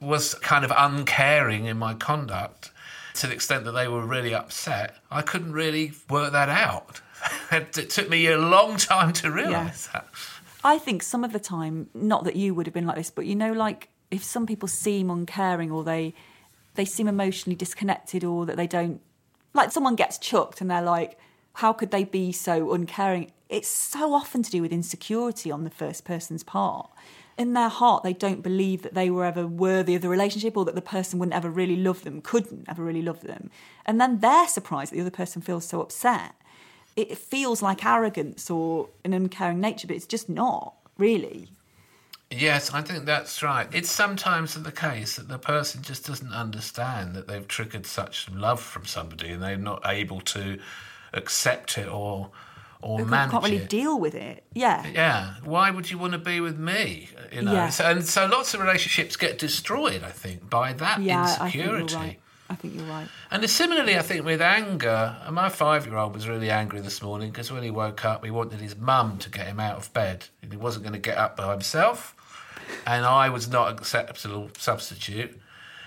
[0.00, 2.70] was kind of uncaring in my conduct
[3.14, 7.00] to the extent that they were really upset, I couldn't really work that out.
[7.50, 10.00] it took me a long time to realise yeah.
[10.00, 10.08] that.
[10.64, 13.26] I think some of the time, not that you would have been like this, but
[13.26, 16.14] you know, like if some people seem uncaring or they
[16.74, 19.00] they seem emotionally disconnected or that they don't
[19.54, 21.18] like someone gets chucked and they're like,
[21.54, 23.32] how could they be so uncaring?
[23.48, 26.88] It's so often to do with insecurity on the first person's part.
[27.36, 30.64] In their heart, they don't believe that they were ever worthy of the relationship or
[30.66, 33.50] that the person wouldn't ever really love them, couldn't ever really love them.
[33.86, 36.34] And then they're surprised that the other person feels so upset
[36.98, 41.48] it feels like arrogance or an uncaring nature, but it's just not really.
[42.30, 43.68] Yes, I think that's right.
[43.72, 48.60] It's sometimes the case that the person just doesn't understand that they've triggered such love
[48.60, 50.58] from somebody and they're not able to
[51.14, 52.30] accept it or
[52.80, 53.68] or they manage can't really it.
[53.68, 54.44] deal with it.
[54.52, 54.86] Yeah.
[54.86, 55.34] Yeah.
[55.42, 57.08] Why would you want to be with me?
[57.32, 57.52] You know.
[57.52, 57.70] Yeah.
[57.70, 61.64] So, and so lots of relationships get destroyed, I think, by that yeah, insecurity.
[61.64, 62.20] I think you're right.
[63.30, 67.62] And similarly, I think with anger, my five-year-old was really angry this morning because when
[67.62, 70.56] he woke up, he wanted his mum to get him out of bed, and he
[70.56, 72.14] wasn't going to get up by himself,
[72.86, 75.38] and I was not an acceptable substitute.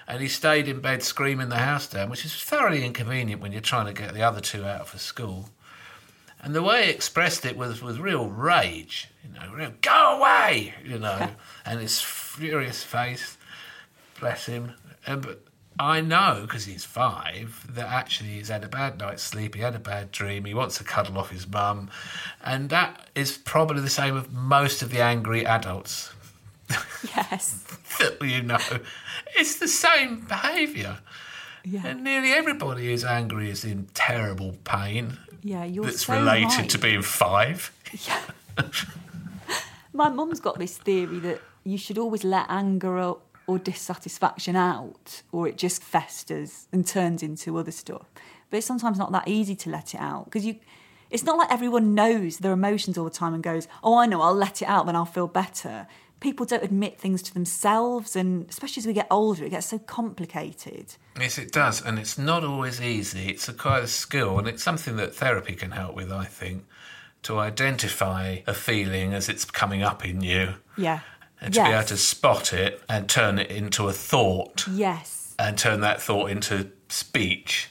[0.07, 3.61] And he stayed in bed screaming the house down, which is thoroughly inconvenient when you're
[3.61, 5.49] trying to get the other two out for school.
[6.43, 10.73] And the way he expressed it was with real rage, you know, real go away,
[10.83, 11.29] you know,
[11.65, 13.37] and his furious face,
[14.19, 14.73] bless him.
[15.05, 15.43] And, but
[15.79, 19.75] I know because he's five that actually he's had a bad night's sleep, he had
[19.75, 21.89] a bad dream, he wants to cuddle off his mum,
[22.43, 26.13] and that is probably the same with most of the angry adults.
[27.15, 27.63] Yes.
[27.99, 28.59] that you know,
[29.35, 30.99] it's the same behaviour.
[31.63, 31.87] Yeah.
[31.87, 35.17] And nearly everybody who's angry is in terrible pain.
[35.43, 36.69] Yeah, you're That's so related right.
[36.69, 37.71] to being five.
[38.07, 38.21] Yeah.
[39.93, 42.97] My mum's got this theory that you should always let anger
[43.51, 48.07] or dissatisfaction out, or it just festers and turns into other stuff.
[48.49, 50.55] But it's sometimes not that easy to let it out because you.
[51.09, 54.21] It's not like everyone knows their emotions all the time and goes, "Oh, I know,
[54.21, 55.87] I'll let it out, then I'll feel better."
[56.21, 59.79] People don't admit things to themselves, and especially as we get older, it gets so
[59.79, 60.95] complicated.
[61.19, 63.27] Yes, it does, and it's not always easy.
[63.27, 66.11] It's a quite a skill, and it's something that therapy can help with.
[66.11, 66.65] I think
[67.23, 70.55] to identify a feeling as it's coming up in you.
[70.77, 71.01] Yeah
[71.41, 71.67] and to yes.
[71.67, 74.65] be able to spot it and turn it into a thought.
[74.71, 75.35] Yes.
[75.39, 77.69] And turn that thought into speech.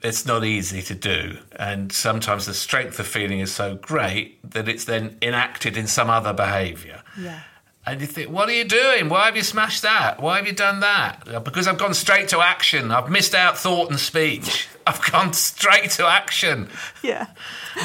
[0.00, 1.38] It's not easy to do.
[1.56, 6.08] And sometimes the strength of feeling is so great that it's then enacted in some
[6.08, 7.02] other behaviour.
[7.18, 7.40] Yeah.
[7.84, 9.08] And you think, what are you doing?
[9.08, 10.20] Why have you smashed that?
[10.20, 11.42] Why have you done that?
[11.42, 12.92] Because I've gone straight to action.
[12.92, 14.68] I've missed out thought and speech.
[14.86, 16.68] I've gone straight to action.
[17.02, 17.26] Yeah.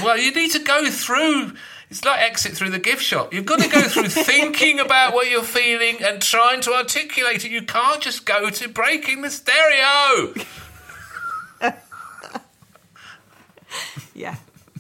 [0.03, 1.53] Well, you need to go through
[1.93, 3.35] it's like exit through the gift shop.
[3.35, 7.51] You've got to go through thinking about what you're feeling and trying to articulate it.
[7.51, 10.33] You can't just go to breaking the stereo.
[14.15, 14.37] yeah,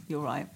[0.07, 0.47] you're right.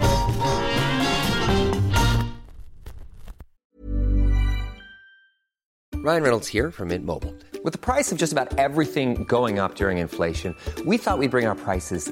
[5.93, 7.35] Ryan Reynolds here from Mint Mobile.
[7.63, 10.55] With the price of just about everything going up during inflation,
[10.87, 12.11] we thought we'd bring our prices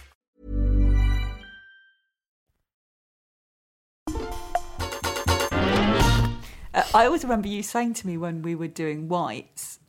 [6.73, 9.79] Uh, I always remember you saying to me when we were doing Whites,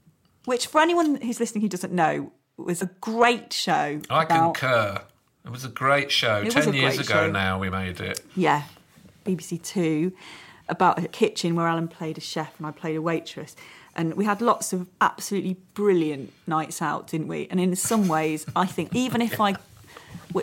[0.45, 4.01] which for anyone who's listening who doesn't know, was a great show.
[4.11, 5.03] I about- concur.
[5.45, 6.37] It was a great show.
[6.43, 7.31] It Ten years ago show.
[7.31, 8.21] now we made it.
[8.37, 8.63] Yeah,
[9.25, 10.13] BBC Two,
[10.69, 13.57] about a kitchen where Alan played a chef and I played a waitress.
[13.97, 17.49] And we had lots of absolutely brilliant nights out, didn't we?
[17.51, 19.57] And in some ways, I think even if I,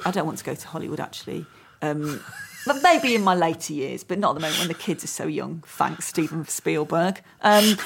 [0.06, 1.46] I don't want to go to Hollywood actually,
[1.82, 2.22] um,
[2.66, 5.08] but maybe in my later years, but not at the moment when the kids are
[5.08, 5.64] so young.
[5.66, 7.22] Thanks, Steven Spielberg.
[7.42, 7.78] Um,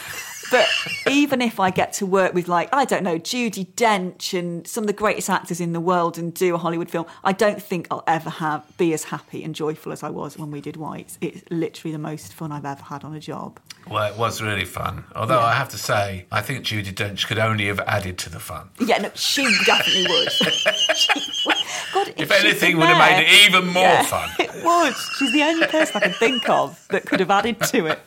[0.54, 0.70] but
[1.10, 4.84] even if I get to work with, like, I don't know, Judi Dench and some
[4.84, 7.88] of the greatest actors in the world and do a Hollywood film, I don't think
[7.90, 11.18] I'll ever have be as happy and joyful as I was when we did Whites.
[11.22, 13.60] It's literally the most fun I've ever had on a job.
[13.90, 15.04] Well, it was really fun.
[15.16, 18.40] Although I have to say, I think Judi Dench could only have added to the
[18.40, 18.70] fun.
[18.80, 20.32] Yeah, no, she definitely would.
[20.32, 21.58] She would.
[21.94, 24.30] God, If she'd anything, would have made it even more Yeah, fun.
[24.40, 24.94] It would.
[25.18, 28.00] She's the only person I can think of that could have added to it.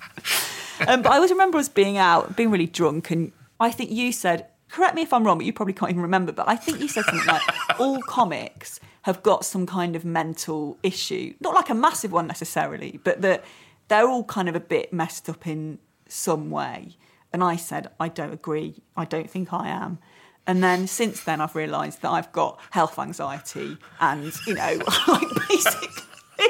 [0.86, 4.12] Um, but I always remember us being out, being really drunk, and I think you
[4.12, 6.80] said, correct me if I'm wrong, but you probably can't even remember, but I think
[6.80, 7.42] you said something like,
[7.80, 11.34] all comics have got some kind of mental issue.
[11.40, 13.44] Not like a massive one necessarily, but that
[13.88, 16.96] they're all kind of a bit messed up in some way.
[17.32, 18.82] And I said, I don't agree.
[18.96, 19.98] I don't think I am.
[20.46, 25.28] And then since then, I've realised that I've got health anxiety and, you know, like
[25.48, 25.95] basically.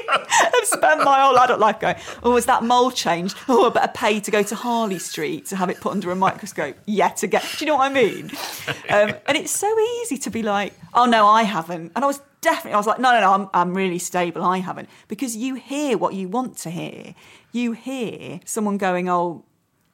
[0.09, 3.37] I've spent my whole adult life going, oh, was that mole changed?
[3.49, 6.17] Oh, I better pay to go to Harley Street to have it put under a
[6.17, 7.43] microscope yet again.
[7.57, 8.31] Do you know what I mean?
[8.89, 11.93] Um, and it's so easy to be like, oh, no, I haven't.
[11.95, 14.43] And I was definitely, I was like, no, no, no, I'm, I'm really stable.
[14.43, 14.89] I haven't.
[15.09, 17.15] Because you hear what you want to hear.
[17.53, 19.45] You hear someone going, oh,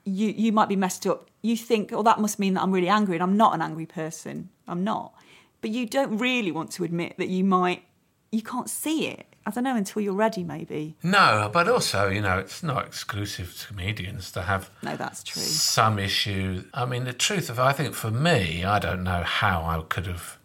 [0.04, 1.28] you, you might be messed up.
[1.42, 3.16] You think, oh, that must mean that I'm really angry.
[3.16, 4.50] And I'm not an angry person.
[4.66, 5.14] I'm not.
[5.60, 7.84] But you don't really want to admit that you might,
[8.30, 9.31] you can't see it.
[9.44, 10.94] I don't know until you're ready, maybe.
[11.02, 15.42] No, but also, you know, it's not exclusive to comedians to have No, that's true.
[15.42, 16.64] some issue.
[16.72, 20.06] I mean, the truth of, I think for me, I don't know how I could
[20.06, 20.38] have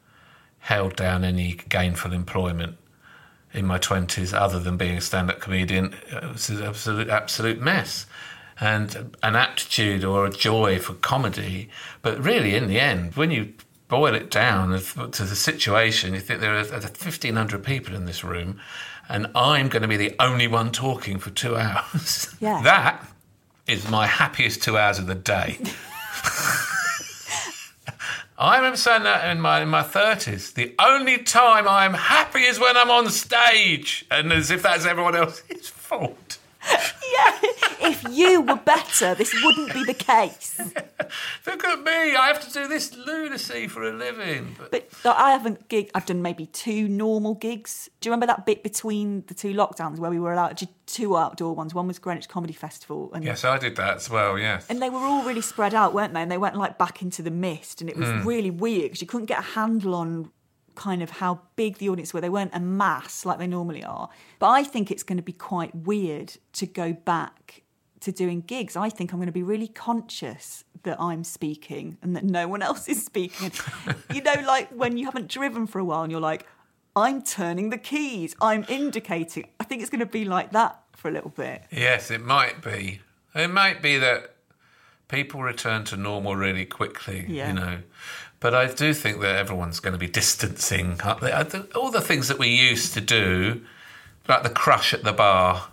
[0.60, 2.78] held down any gainful employment
[3.54, 5.96] in my 20s other than being a stand up comedian.
[6.12, 8.06] It was an absolute, absolute mess.
[8.60, 11.70] And an aptitude or a joy for comedy.
[12.02, 13.54] But really, in the end, when you
[13.88, 18.60] boil it down to the situation, you think there are 1,500 people in this room,
[19.10, 22.36] and I'm going to be the only one talking for two hours.
[22.40, 22.62] Yeah.
[22.64, 23.06] that
[23.66, 25.58] is my happiest two hours of the day.
[28.40, 30.54] I remember saying that in my in my thirties.
[30.54, 35.16] The only time I'm happy is when I'm on stage, and as if that's everyone
[35.16, 36.38] else's fault.
[37.18, 37.40] Yeah,
[37.90, 40.60] if you were better, this wouldn't be the case.
[41.46, 42.16] Look at me!
[42.16, 44.56] I have to do this lunacy for a living.
[44.58, 45.90] But But like, I haven't gig.
[45.96, 47.90] I've done maybe two normal gigs.
[48.02, 50.72] Do you remember that bit between the two lockdowns where we were allowed to do
[50.86, 51.74] two outdoor ones?
[51.74, 54.38] One was Greenwich Comedy Festival, and yes, I did that as well.
[54.38, 54.68] Yes.
[54.70, 56.22] and they were all really spread out, weren't they?
[56.22, 58.28] And they went like back into the mist, and it was hmm.
[58.28, 60.32] really weird because you couldn't get a handle on
[60.78, 62.22] kind of how big the audience were.
[62.22, 64.08] They weren't a mass like they normally are.
[64.40, 67.64] But I think it's going to be quite weird to go back
[68.02, 68.78] to doing gigs.
[68.78, 72.62] I think I'm going to be really conscious that I'm speaking and that no one
[72.62, 73.52] else is speaking.
[74.14, 76.46] you know, like when you haven't driven for a while and you're like,
[76.96, 79.50] I'm turning the keys, I'm indicating.
[79.60, 81.64] I think it's going to be like that for a little bit.
[81.72, 83.02] Yes, it might be.
[83.36, 84.36] It might be that
[85.08, 87.48] people return to normal really quickly, Yeah.
[87.50, 87.78] you know.
[88.40, 91.00] But I do think that everyone's going to be distancing.
[91.04, 91.34] aren't they?
[91.34, 93.62] I think All the things that we used to do,
[94.28, 95.68] like the crush at the bar,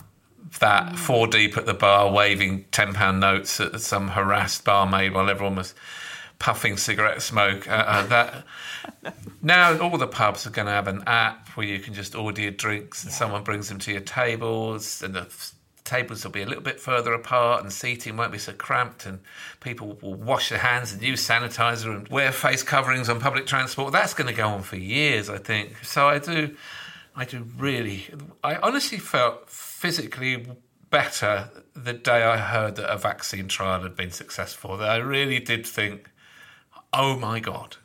[0.60, 5.56] that four deep at the bar, waving £10 notes at some harassed barmaid while everyone
[5.56, 5.74] was
[6.38, 7.68] puffing cigarette smoke.
[7.68, 8.44] Uh, uh, that
[9.42, 12.40] now all the pubs are going to have an app where you can just order
[12.40, 15.26] your drinks and someone brings them to your tables, and the
[15.84, 19.20] tables will be a little bit further apart, and seating won't be so cramped, and
[19.60, 23.92] people will wash their hands and use sanitizer and wear face coverings on public transport.
[23.92, 25.84] That's going to go on for years, I think.
[25.84, 26.56] So I do,
[27.14, 28.06] I do really,
[28.42, 30.46] I honestly felt physically
[30.90, 34.76] better the day I heard that a vaccine trial had been successful.
[34.76, 36.08] That I really did think
[36.94, 37.76] oh my god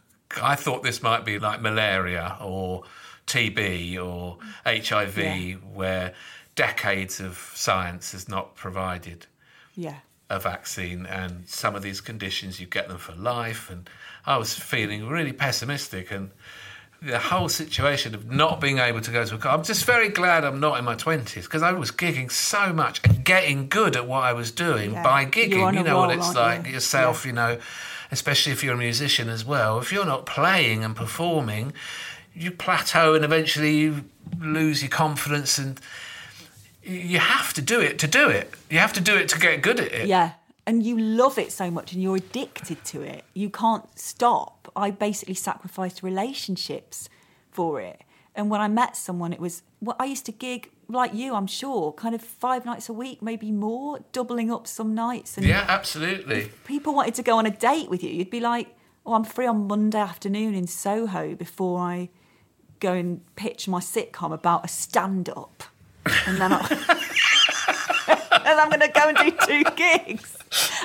[0.41, 2.83] i thought this might be like malaria or
[3.25, 6.13] tb or hiv where
[6.59, 9.19] decades of science has not provided
[9.75, 9.99] Yeah.
[10.29, 13.89] a vaccine and some of these conditions you get them for life and
[14.25, 16.31] i was feeling really pessimistic and
[17.01, 19.53] the whole situation of not being able to go to a car.
[19.55, 22.99] I'm just very glad I'm not in my 20s because I was gigging so much
[23.05, 25.03] and getting good at what I was doing Yeah.
[25.11, 25.73] by gigging.
[25.77, 26.73] You know what it's like you?
[26.73, 27.27] yourself, Yeah.
[27.29, 27.53] you know,
[28.11, 29.79] especially if you're a musician as well.
[29.79, 31.71] If you're not playing and performing,
[32.35, 34.03] you plateau and eventually you
[34.37, 35.79] lose your confidence and
[36.83, 38.53] you have to do it to do it.
[38.69, 40.07] You have to do it to get good at it.
[40.07, 40.31] Yeah.
[40.65, 43.23] And you love it so much and you're addicted to it.
[43.33, 44.71] You can't stop.
[44.75, 47.09] I basically sacrificed relationships
[47.51, 48.01] for it.
[48.35, 51.47] And when I met someone, it was, well, I used to gig like you, I'm
[51.47, 55.37] sure, kind of five nights a week, maybe more, doubling up some nights.
[55.37, 56.51] And Yeah, absolutely.
[56.65, 58.75] people wanted to go on a date with you, you'd be like,
[59.05, 62.09] oh, I'm free on Monday afternoon in Soho before I
[62.79, 65.63] go and pitch my sitcom about a stand up.
[66.27, 66.59] And then, I,
[68.45, 70.37] and I'm going to go and do two gigs.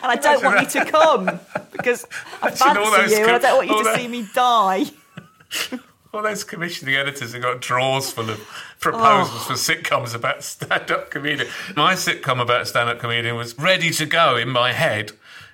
[0.03, 1.41] And I don't want you to come
[1.73, 2.07] because
[2.43, 4.85] I fancy you and I don't want you to that- see me die.
[6.13, 8.39] All those commissioning editors have got drawers full of
[8.79, 9.45] proposals Oh.
[9.49, 11.49] for sitcoms about stand-up comedian.
[11.75, 15.11] My sitcom about stand-up comedian was ready to go in my head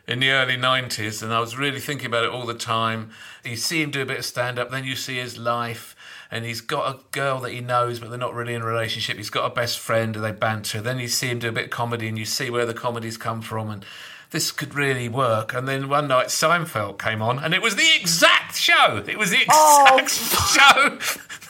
[0.07, 3.11] in the early 90s and I was really thinking about it all the time.
[3.43, 5.97] You see him do a bit of stand-up, then you see his life
[6.31, 9.17] and he's got a girl that he knows but they're not really in a relationship.
[9.17, 10.81] He's got a best friend and they banter.
[10.81, 13.17] Then you see him do a bit of comedy and you see where the comedy's
[13.17, 13.85] come from and
[14.31, 15.55] this could really work.
[15.55, 19.03] And then one night Seinfeld came on, and it was the exact show.
[19.07, 19.99] It was the oh.
[19.99, 21.03] exact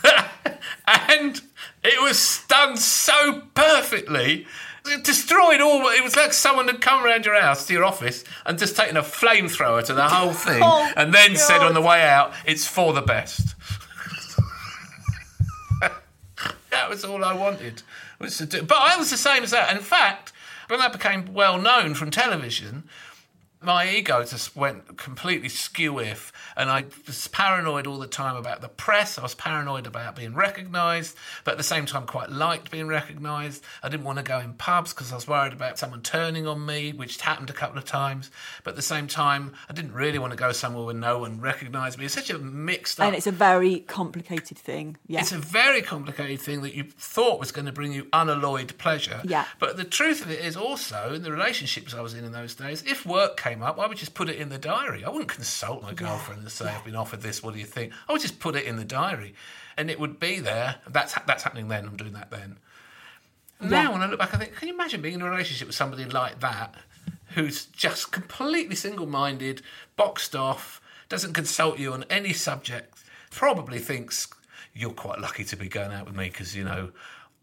[0.05, 0.49] show,
[0.87, 1.41] and
[1.85, 4.47] it was done so perfectly.
[4.87, 5.87] It destroyed all.
[5.89, 8.97] It was like someone had come around your house to your office and just taken
[8.97, 12.67] a flamethrower to the whole thing, Oh, and then said on the way out, "It's
[12.67, 13.55] for the best."
[16.71, 17.83] that was all I wanted.
[18.19, 18.63] Was to do.
[18.63, 19.75] But I was the same as that.
[19.75, 20.33] In fact,
[20.69, 22.85] when that became well known from television,
[23.63, 28.63] my ego just went completely skew if, and I was paranoid all the time about
[28.63, 29.19] the press.
[29.19, 33.63] I was paranoid about being recognised, but at the same time, quite liked being recognised.
[33.83, 36.65] I didn't want to go in pubs because I was worried about someone turning on
[36.65, 38.31] me, which happened a couple of times.
[38.65, 41.41] But at the same time, I didn't really want to go somewhere where no one
[41.41, 42.07] recognised me.
[42.07, 43.07] It's such a mixed up.
[43.07, 44.97] And it's a very complicated thing.
[45.07, 45.21] Yeah.
[45.21, 49.21] It's a very complicated thing that you thought was going to bring you unalloyed pleasure.
[49.25, 49.45] Yeah.
[49.59, 52.55] But the truth of it is also, in the relationships I was in in those
[52.55, 55.05] days, if work came up, I would just put it in the diary.
[55.05, 57.93] I wouldn't consult my girlfriend and say, I've been offered this, what do you think?
[58.09, 59.35] I would just put it in the diary.
[59.77, 60.77] And it would be there.
[60.89, 62.57] That's, that's happening then, I'm doing that then.
[63.61, 63.83] And Yeah.
[63.83, 65.77] Now, when I look back, I think, can you imagine being in a relationship with
[65.77, 66.75] somebody like that,
[67.35, 69.63] who's just completely single minded,
[69.97, 74.29] boxed off, doesn't consult you on any subject, probably thinks
[74.75, 76.91] you're quite lucky to be going out with me because, you know,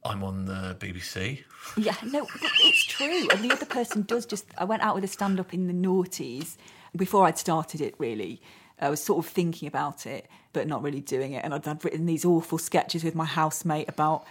[0.04, 1.44] I'm on the BBC.
[1.76, 2.28] Yeah, no,
[2.62, 3.28] it's true.
[3.32, 4.46] And the other person does just.
[4.58, 6.58] I went out with a stand up in the noughties
[6.96, 8.42] before I'd started it, really.
[8.80, 11.44] I was sort of thinking about it, but not really doing it.
[11.44, 14.26] And I'd, I'd written these awful sketches with my housemate about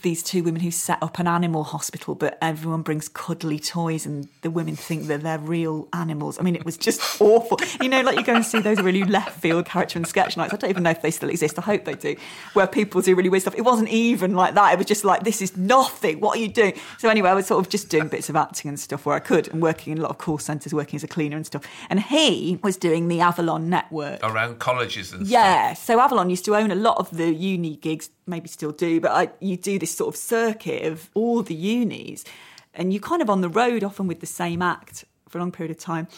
[0.00, 4.28] these two women who set up an animal hospital, but everyone brings cuddly toys and
[4.40, 6.38] the women think that they're real animals.
[6.38, 7.58] I mean, it was just awful.
[7.80, 10.54] You know, like you go and see those really left field character and sketch nights.
[10.54, 11.58] I don't even know if they still exist.
[11.58, 12.16] I hope they do,
[12.54, 13.54] where people do really weird stuff.
[13.56, 14.72] It wasn't even like that.
[14.72, 16.20] It was just like, this is nothing.
[16.20, 16.74] What are you doing?
[16.98, 19.20] So anyway, I was sort of just doing bits of acting and stuff where I
[19.20, 21.62] could and working in a lot of call centres, working as a cleaner and stuff.
[21.90, 24.20] And he was doing the Avalon network.
[24.22, 25.32] Around colleges and stuff.
[25.32, 29.00] Yeah, so Avalon used to own a lot of the uni gigs, maybe still do,
[29.00, 32.24] but I, you do this sort of circuit of all the unis,
[32.74, 35.52] and you're kind of on the road often with the same act for a long
[35.52, 36.08] period of time.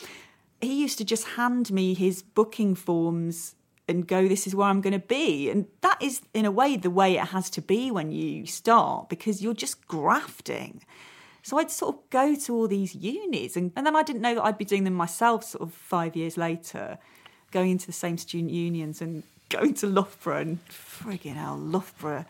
[0.61, 3.55] He used to just hand me his booking forms
[3.87, 5.51] and go, This is where I'm going to be.
[5.51, 9.09] And that is, in a way, the way it has to be when you start
[9.09, 10.83] because you're just grafting.
[11.43, 14.35] So I'd sort of go to all these unis, and, and then I didn't know
[14.35, 16.99] that I'd be doing them myself sort of five years later,
[17.51, 22.25] going into the same student unions and going to Loughborough and frigging hell, Loughborough.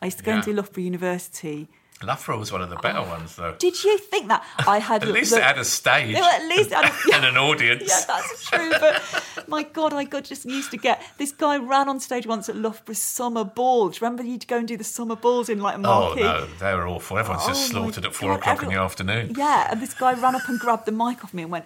[0.00, 0.38] I used to go Yeah.
[0.38, 1.68] into Loughborough University.
[2.02, 3.54] Loughborough was one of the better ones, though.
[3.58, 5.02] Did you think that I had?
[5.02, 6.14] At least the- it had a stage.
[6.14, 7.84] At least it had a- and an audience.
[7.88, 8.70] Yeah, that's true.
[8.78, 12.50] But my God, I got just used to get this guy ran on stage once
[12.50, 13.88] at Loughborough summer ball.
[13.88, 16.46] Do you remember you'd go and do the summer balls in like a Oh no,
[16.60, 17.16] they were awful.
[17.16, 19.32] Everyone's just Oh, my slaughtered at four God, o'clock in the afternoon.
[19.34, 21.64] Yeah, and this guy ran up and grabbed the mic off me and went,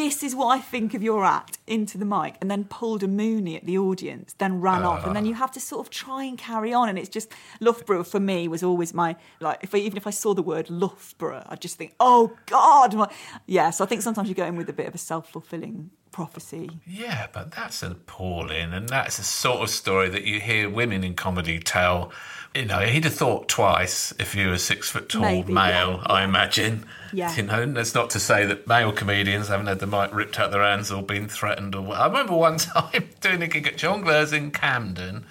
[0.00, 3.06] "This is what I think of your act," into the mic, and then pulled a
[3.06, 6.24] Mooney at the audience, then ran off, and then you have to sort of try
[6.24, 6.88] and carry on.
[6.88, 7.30] And it's just
[7.60, 9.58] Loughborough for me was always my like.
[9.62, 13.10] If I, even if I saw the word Loughborough, I just think, "Oh God!" My,
[13.46, 15.90] yeah, so I think sometimes you go in with a bit of a self fulfilling
[16.12, 16.70] prophecy.
[16.86, 21.14] Yeah, but that's appalling, and that's the sort of story that you hear women in
[21.14, 22.12] comedy tell.
[22.54, 26.00] You know, he'd have thought twice if you were six foot tall Maybe, male.
[26.02, 26.84] yeah, I imagine.
[27.12, 27.34] Yeah.
[27.34, 30.38] You know, and that's not to say that male comedians haven't had the mic ripped
[30.38, 31.82] out their hands or been threatened or.
[31.82, 31.98] what.
[31.98, 35.26] I remember one time doing a gig at Jongleurs in Camden.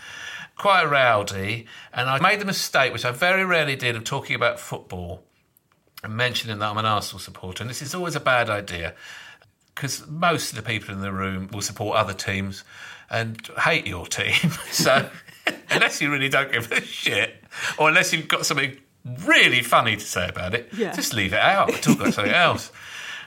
[0.58, 4.60] Quite rowdy, and I made the mistake, which I very rarely did, of talking about
[4.60, 5.24] football
[6.04, 7.64] and mentioning that I'm an Arsenal supporter.
[7.64, 8.94] And this is always a bad idea
[9.80, 12.66] because most of the people in the room will support other teams
[13.10, 14.52] and hate your team.
[14.72, 15.10] so
[15.70, 17.42] unless you really don't give a shit,
[17.78, 18.76] or unless you've got something
[19.24, 20.68] really funny to say about it.
[20.76, 20.92] Yeah.
[20.92, 21.70] Just leave it out.
[21.82, 22.74] Talk about something else.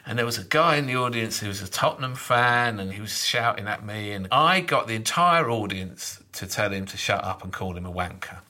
[0.04, 3.00] And there was a guy in the audience who was a Tottenham fan, and he
[3.00, 7.24] was shouting at me, and I got the entire audience to tell him to shut
[7.24, 8.40] up and call him a wanker,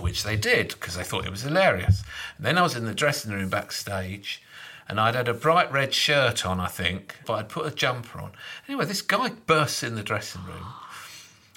[0.00, 2.02] which they did because they thought it was hilarious.
[2.38, 4.42] And then I was in the dressing room backstage,
[4.88, 8.20] and I'd had a bright red shirt on, I think, but I'd put a jumper
[8.20, 8.32] on.
[8.68, 10.64] Anyway, this guy bursts in the dressing room,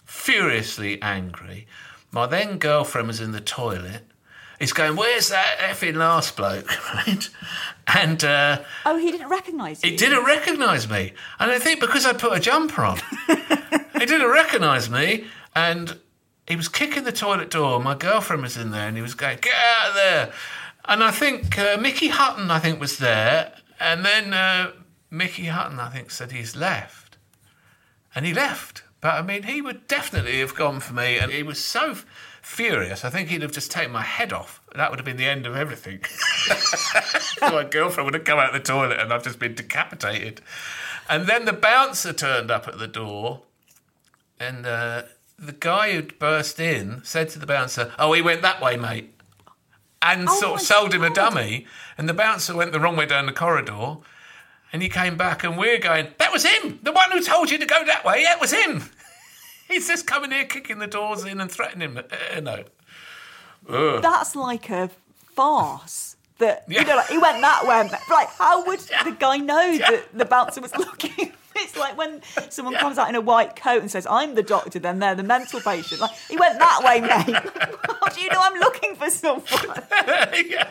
[0.05, 1.67] furiously angry.
[2.11, 4.03] My then girlfriend was in the toilet.
[4.59, 6.69] He's going, Where's that effing last bloke?
[6.93, 7.30] Right?
[7.88, 9.91] And uh, Oh, he didn't recognise you.
[9.91, 11.13] he didn't recognise me.
[11.39, 15.25] And I think because I put a jumper on, he didn't recognise me.
[15.55, 15.97] And
[16.47, 17.80] he was kicking the toilet door.
[17.80, 20.32] My girlfriend was in there and he was going, Get out of there.
[20.89, 23.53] And I think uh, Mickey Hutton, I think, was there.
[23.79, 24.71] And then uh,
[25.11, 27.17] Mickey Hutton, I think, said he's left.
[28.15, 28.81] And he left.
[28.99, 31.19] But I mean, he would definitely have gone for me.
[31.19, 32.07] And he was so f-
[32.41, 33.05] furious.
[33.05, 34.61] I think he'd have just taken my head off.
[34.73, 36.01] That would have been the end of everything.
[37.41, 40.41] my girlfriend would have come out of the toilet and I've just been decapitated.
[41.07, 43.41] And then the bouncer turned up at the door,
[44.39, 45.03] and uh,
[45.37, 49.18] the guy who'd burst in said to the bouncer, Oh, he went that way, mate.
[50.02, 51.66] And Oh sort of sold him a dummy.
[51.97, 53.97] And the bouncer went the wrong way down the corridor.
[54.72, 56.80] And he came back, and we're going, That was him!
[56.84, 58.84] The one who told you to go that way, that was him!
[59.68, 61.97] He's just coming here, kicking the doors in and threatening him.
[62.36, 62.64] Uh, no.
[63.70, 64.02] Ugh.
[64.02, 64.89] That's like a
[65.36, 66.16] farce.
[66.38, 66.82] That Yeah.
[66.82, 67.89] you know, like, he went that way.
[68.10, 71.34] Like, how would the guy know that the bouncer was looking?
[71.62, 74.80] It's like when someone comes out in a white coat and says, "I'm the doctor,"
[74.80, 76.01] then they're the mental patient.
[76.01, 77.36] Like, he went that way, mate.
[78.01, 79.43] How do you know I'm looking for someone?
[80.47, 80.68] yeah.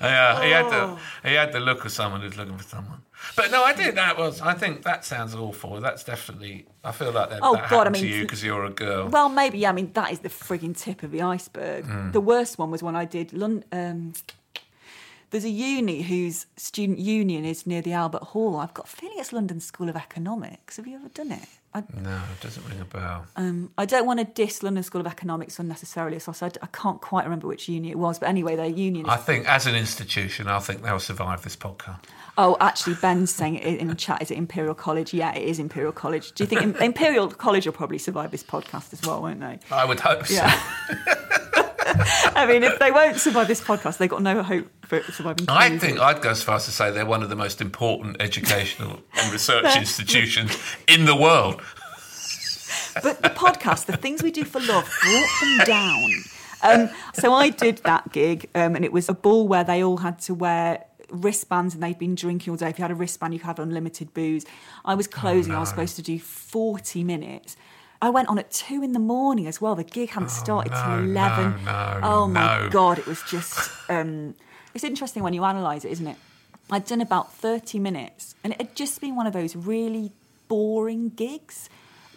[0.00, 0.98] yeah, he had Oh.
[1.22, 3.02] the he had the look of someone who's looking for someone.
[3.34, 4.40] But no, I think that was.
[4.40, 5.80] I think that sounds awful.
[5.80, 6.66] That's definitely.
[6.84, 8.70] I feel like that, Oh, that God, I happened to mean, you because you're a
[8.70, 9.08] girl.
[9.08, 9.58] Well, maybe.
[9.58, 11.86] Yeah, I mean, that is the frigging tip of the iceberg.
[11.86, 12.12] Mm.
[12.12, 13.64] The worst one was when I did London.
[13.72, 14.12] Um,
[15.30, 18.56] there's a uni whose student union is near the Albert Hall.
[18.56, 20.76] I've got a feeling it's London School of Economics.
[20.76, 21.48] Have you ever done it?
[21.74, 23.26] I, no, it doesn't ring a bell.
[23.36, 27.02] um, I don't want to diss London School of Economics unnecessarily, so I, I can't
[27.02, 28.18] quite remember which uni it was.
[28.18, 29.06] But anyway, their union.
[29.08, 31.98] I think as an institution, I think they'll survive this podcast.
[32.38, 34.22] oh, actually, Ben's saying it in the chat.
[34.22, 35.12] Is it Imperial College?
[35.12, 36.32] Yeah, it is Imperial College.
[36.32, 39.58] Do you think Imperial College will probably survive this podcast as well, won't they?
[39.70, 40.46] I would hope so.
[41.86, 45.46] I mean, if they won't survive this podcast, they've got no hope for surviving.
[45.48, 48.20] I think I'd go as far as to say they're one of the most important
[48.20, 50.56] educational and research institutions
[50.88, 51.62] in the world.
[53.02, 56.10] But the podcast, the things we do for love, brought them down.
[56.62, 59.98] Um, so I did that gig, um, and it was a ball where they all
[59.98, 62.68] had to wear wristbands and they'd been drinking all day.
[62.68, 64.44] If you had a wristband, you could have unlimited booze.
[64.84, 67.56] I was closing, I was supposed to do 40 minutes.
[68.02, 69.74] I went on at two in the morning as well.
[69.74, 71.64] The gig hadn't started no, till 11.
[71.64, 72.68] no, no, oh my.
[72.70, 73.70] God, it was just.
[73.88, 74.34] Um,
[74.74, 76.16] it's interesting when you analyse it, isn't it?
[76.70, 80.12] I'd done about 30 minutes and it had just been one of those really
[80.48, 81.70] boring gigs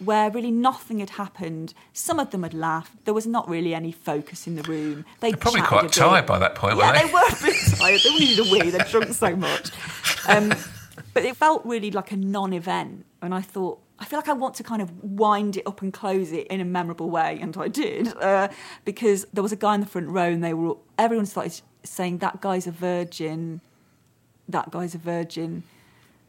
[0.04, 1.74] where really nothing had happened.
[1.92, 3.04] Some of them had laughed.
[3.04, 5.04] There was not really any focus in the room.
[5.20, 7.12] They They're probably quite tired by that point, Yeah, they they?
[7.12, 8.00] were a bit tired.
[8.02, 8.70] They needed a wee.
[8.70, 9.70] They'd drunk so much.
[10.28, 10.52] Um,
[11.14, 13.80] but it felt really like a non-event, and I thought.
[14.00, 16.60] I feel like I want to kind of wind it up and close it in
[16.60, 18.48] a memorable way, and I did uh,
[18.84, 22.18] because there was a guy in the front row, and they were everyone started saying
[22.18, 23.60] that guy's a virgin,
[24.48, 25.62] that guy's a virgin.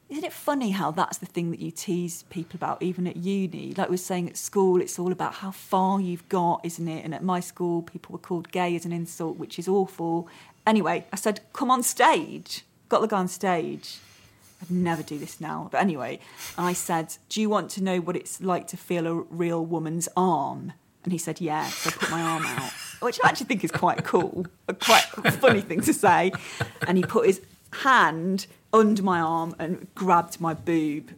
[0.09, 3.74] Isn't it funny how that's the thing that you tease people about, even at uni?
[3.74, 7.05] Like we were saying at school, it's all about how far you've got, isn't it?
[7.05, 10.28] And at my school, people were called gay as an insult, which is awful.
[10.67, 12.65] Anyway, I said, come on stage.
[12.89, 13.99] Got the guy on stage.
[14.62, 15.70] I'd never do this now.
[15.72, 16.20] But anyway,
[16.57, 20.07] I said, do you want to know what it's like to feel a real woman's
[20.16, 20.74] arm?
[21.03, 21.68] And he said, yeah.
[21.68, 25.03] So I put my arm out, which I actually think is quite cool, a quite
[25.39, 26.32] funny thing to say.
[26.88, 27.41] And he put his
[27.74, 31.12] hand under my arm and grabbed my boob.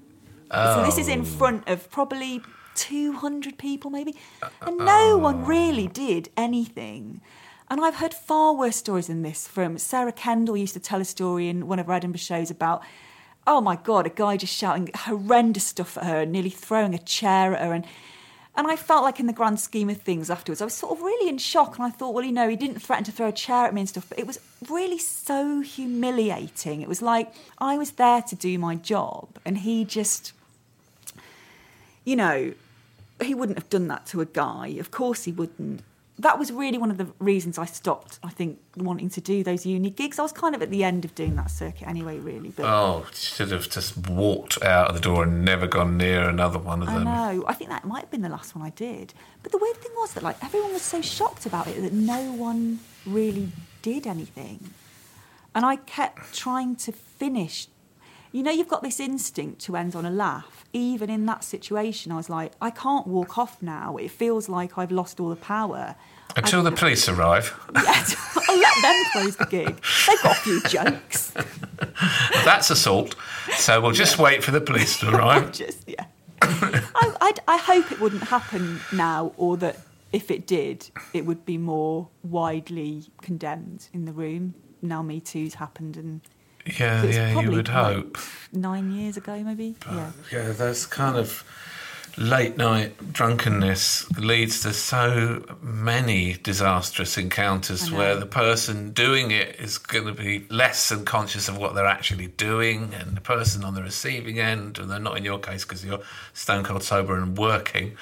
[0.51, 1.25] So this is in oh.
[1.25, 2.41] front of probably
[2.75, 4.15] 200 people, maybe.
[4.41, 5.17] Uh, and no oh.
[5.17, 7.21] one really did anything.
[7.69, 11.05] And I've heard far worse stories than this from Sarah Kendall used to tell a
[11.05, 12.83] story in one of her Edinburgh shows about,
[13.45, 16.99] oh my God, a guy just shouting horrendous stuff at her and nearly throwing a
[16.99, 17.73] chair at her.
[17.73, 17.85] And,
[18.55, 21.03] and I felt like in the grand scheme of things afterwards, I was sort of
[21.03, 21.77] really in shock.
[21.77, 23.81] And I thought, well, you know, he didn't threaten to throw a chair at me
[23.81, 24.39] and stuff, but it was
[24.69, 26.81] really so humiliating.
[26.81, 30.33] It was like I was there to do my job and he just
[32.05, 32.53] you know,
[33.21, 34.67] he wouldn't have done that to a guy.
[34.79, 35.81] Of course he wouldn't.
[36.19, 38.19] That was really one of the reasons I stopped.
[38.23, 40.19] I think wanting to do those uni gigs.
[40.19, 42.49] I was kind of at the end of doing that circuit anyway, really.
[42.49, 46.59] But Oh, should have just walked out of the door and never gone near another
[46.59, 47.03] one of I them.
[47.05, 47.43] know.
[47.47, 49.13] I think that might have been the last one I did.
[49.41, 52.31] But the weird thing was that like everyone was so shocked about it that no
[52.33, 53.49] one really
[53.81, 54.69] did anything.
[55.55, 57.67] And I kept trying to finish.
[58.33, 60.65] You know, you've got this instinct to end on a laugh.
[60.73, 63.95] Even in that situation, I was like, I can't walk off now.
[63.97, 65.95] It feels like I've lost all the power.
[66.35, 67.53] Until I- the police arrive.
[67.75, 68.05] Yeah,
[68.49, 69.83] I'll let them close the gig.
[70.07, 71.31] They've got a few jokes.
[72.43, 73.15] That's assault.
[73.55, 75.51] So we'll just wait for the police to arrive.
[75.53, 76.05] Just yeah.
[76.41, 76.81] I,
[77.21, 79.77] I, I hope it wouldn't happen now, or that
[80.11, 84.53] if it did, it would be more widely condemned in the room.
[84.81, 86.21] Now Me Too's happened, and
[86.65, 88.17] Yeah, yeah, you would hope.
[88.51, 89.75] nine years ago, maybe.
[89.91, 90.11] yeah.
[90.31, 91.43] Yeah, that's kind of
[92.17, 99.77] late night drunkenness leads to so many disastrous encounters where the person doing it is
[99.77, 103.73] going to be less than conscious of what they're actually doing, and the person on
[103.73, 106.01] the receiving end, and they're not in your case because you're
[106.33, 107.95] stone cold sober and working.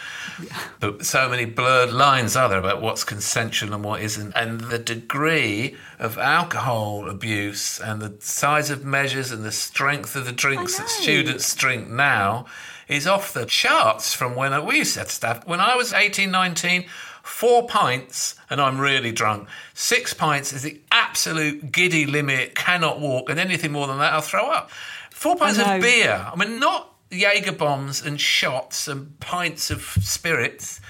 [0.80, 4.80] But so many blurred lines are there about what's consensual and what isn't, and the
[4.80, 10.78] degree of alcohol abuse and the size of measures and the strength of the drinks
[10.78, 12.45] that students drink now
[12.92, 15.48] is off the charts from when I, we used to have stuff.
[15.48, 16.86] When I was 18, 19,
[17.24, 19.48] four pints and I'm really drunk.
[19.74, 24.22] Six pints is the absolute giddy limit, cannot walk, and anything more than that, I'll
[24.22, 24.70] throw up.
[25.10, 26.28] Four pints of beer.
[26.32, 30.82] I mean, not Jaeger bombs and shots and pints of spirits.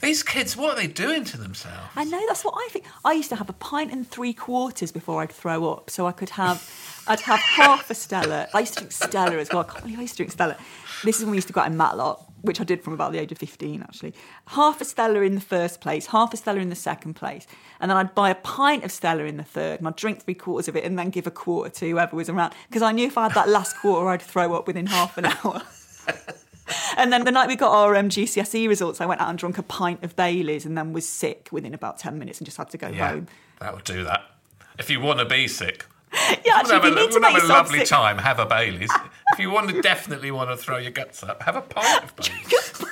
[0.00, 1.90] These kids, what are they doing to themselves?
[1.94, 2.86] I know that's what I think.
[3.04, 6.12] I used to have a pint and three quarters before I'd throw up, so I
[6.12, 6.68] could have,
[7.06, 8.48] I'd have half a Stella.
[8.54, 9.60] I used to drink Stella as well.
[9.60, 10.56] I can't believe I used to drink Stella.
[11.04, 13.10] This is when we used to go out in Matlock, which I did from about
[13.12, 14.14] the age of fifteen, actually.
[14.48, 17.46] Half a Stella in the first place, half a Stella in the second place,
[17.80, 20.34] and then I'd buy a pint of Stella in the third, and I'd drink three
[20.34, 23.06] quarters of it, and then give a quarter to whoever was around, because I knew
[23.08, 25.62] if I had that last quarter, I'd throw up within half an hour.
[26.96, 29.58] And then the night we got our um, GCSE results, I went out and drank
[29.58, 32.70] a pint of Bailey's and then was sick within about 10 minutes and just had
[32.70, 33.26] to go Yeah, home.
[33.60, 34.22] that would do that.
[34.78, 35.84] If you want to be sick,
[36.44, 38.90] Yeah, actually, have, a, need to have a lovely time, have a Bailey's.
[39.32, 42.16] if you want to definitely want to throw your guts up, have a pint of
[42.16, 42.84] Bailey's.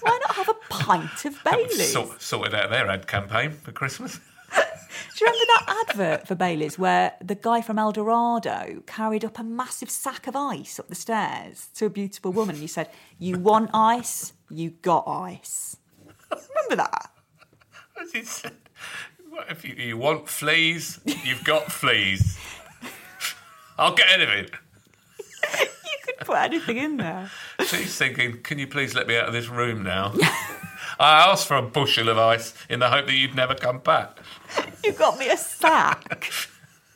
[0.00, 1.92] why not have a pint of Bailey's?
[1.92, 4.20] Sort, sorted out their ad campaign for Christmas.
[4.54, 9.44] Do you remember that advert for Bailey's where the guy from Eldorado carried up a
[9.44, 13.38] massive sack of ice up the stairs to a beautiful woman and he said, You
[13.38, 14.32] want ice?
[14.50, 15.76] You got ice.
[16.30, 17.10] Remember that?
[18.00, 18.56] As he said,
[19.34, 22.38] "What if you, you want fleas, you've got fleas.
[23.76, 24.48] I'll get anything.
[25.60, 27.30] You could put anything in there.
[27.60, 30.12] She's thinking, can you please let me out of this room now?
[31.00, 34.18] I asked for a bushel of ice in the hope that you'd never come back.
[34.84, 36.30] You got me a sack.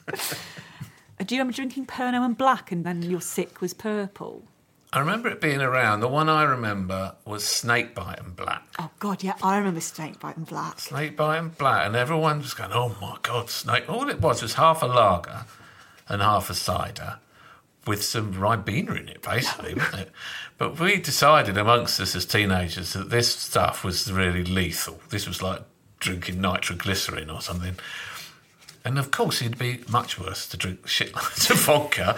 [0.06, 4.44] Do you remember drinking Pernod and Black and then your sick was purple?
[4.92, 6.00] I remember it being around.
[6.00, 8.66] The one I remember was Snakebite and Black.
[8.78, 10.78] Oh God, yeah, I remember Snakebite and Black.
[10.78, 14.54] Snakebite and Black, and everyone was going, "Oh my God, Snake!" All it was was
[14.54, 15.44] half a lager
[16.08, 17.18] and half a cider
[17.86, 20.12] with some Ribena in it, basically, wasn't it?
[20.58, 24.98] But we decided amongst us as teenagers that this stuff was really lethal.
[25.10, 25.62] This was like
[26.00, 27.76] drinking nitroglycerin or something.
[28.84, 32.16] And of course, it'd be much worse to drink shitloads of vodka.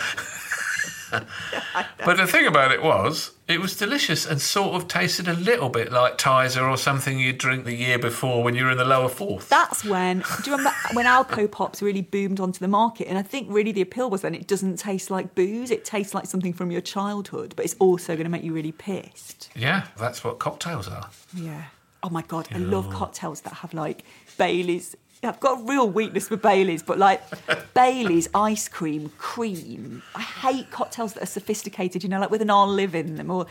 [2.05, 5.69] but the thing about it was, it was delicious and sort of tasted a little
[5.69, 8.85] bit like Tizer or something you'd drink the year before when you were in the
[8.85, 9.49] lower fourth.
[9.49, 10.19] That's when.
[10.43, 13.09] Do you remember when Alco Pops really boomed onto the market?
[13.09, 15.71] And I think really the appeal was then it doesn't taste like booze.
[15.71, 18.73] It tastes like something from your childhood, but it's also going to make you really
[18.73, 19.51] pissed.
[19.57, 21.11] Yeah, that's what cocktails are.
[21.35, 21.65] Yeah.
[22.03, 24.05] Oh my god, I love cocktails that have like
[24.39, 24.97] Bailey's.
[25.23, 27.23] I've got a real weakness for Bailey's, but like
[27.75, 30.03] Bailey's ice cream, cream.
[30.15, 33.31] I hate cocktails that are sophisticated, you know, like with an olive in them.
[33.31, 33.47] Or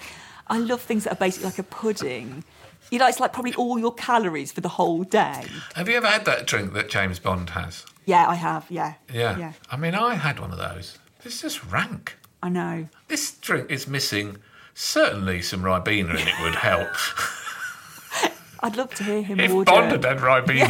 [0.48, 2.44] I love things that are basically like a pudding.
[2.92, 5.46] You know, it's like probably all your calories for the whole day.
[5.76, 7.86] Have you ever had that drink that James Bond has?
[8.06, 8.66] Yeah, I have.
[8.70, 8.96] Yeah.
[9.14, 9.38] Yeah.
[9.38, 9.54] Yeah.
[9.70, 10.98] I mean, I had one of those.
[11.24, 12.18] It's just rank.
[12.42, 12.88] I know.
[13.10, 14.38] This drink is missing
[14.74, 16.90] certainly some Ribena and it would help.
[18.62, 19.72] I'd love to hear him if order.
[19.72, 20.56] Bond had had Ribena.
[20.58, 20.68] You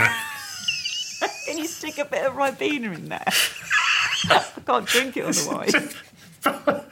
[1.79, 3.23] stick a bit of Ribena in there?
[4.29, 5.95] I can't drink it otherwise.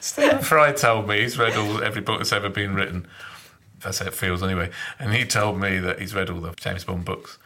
[0.00, 3.08] Stephen Fry told me he's read all every book that's ever been written.
[3.80, 4.70] That's how it feels anyway.
[5.00, 7.38] And he told me that he's read all the James Bond books.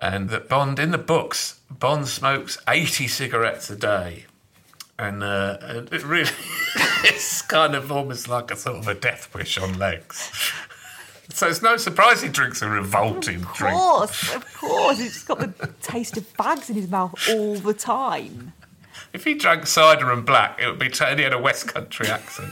[0.00, 4.26] And that Bond, in the books, Bond smokes 80 cigarettes a day.
[4.98, 6.30] And, uh, and it really
[7.04, 10.52] it's kind of almost like a sort of a death wish on legs.
[11.30, 13.50] So it's no surprise he drinks a revolting drink.
[13.50, 13.76] Of drink.
[13.76, 14.98] course, of course.
[14.98, 18.54] He's just got the taste of fags in his mouth all the time.
[19.12, 20.88] If he drank cider and black, it would be.
[20.88, 22.50] T- he had a West Country accent.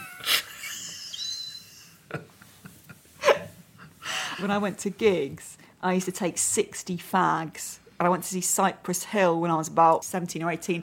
[4.38, 7.78] When I went to gigs, I used to take 60 fags.
[7.98, 10.82] And I went to see Cypress Hill when I was about 17 or 18.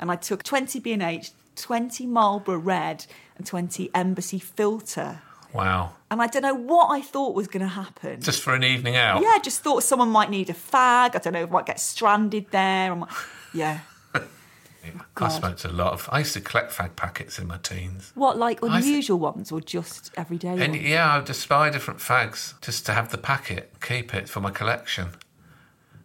[0.00, 3.04] And I took 20 B&H, 20 Marlboro Red,
[3.36, 5.20] and 20 Embassy Filter.
[5.54, 5.92] Wow.
[6.10, 8.20] And I don't know what I thought was going to happen.
[8.20, 9.22] Just for an evening out.
[9.22, 11.14] Yeah, I just thought someone might need a fag.
[11.14, 12.92] I don't know, if might get stranded there.
[12.92, 13.10] I might...
[13.54, 13.80] Yeah.
[14.14, 14.20] I
[15.14, 15.28] God.
[15.28, 16.08] smoked a lot of.
[16.12, 18.10] I used to collect fag packets in my teens.
[18.16, 20.82] What, like I thi- unusual ones or just everyday And ones?
[20.84, 24.40] yeah, I would just buy different fags just to have the packet, keep it for
[24.40, 25.10] my collection.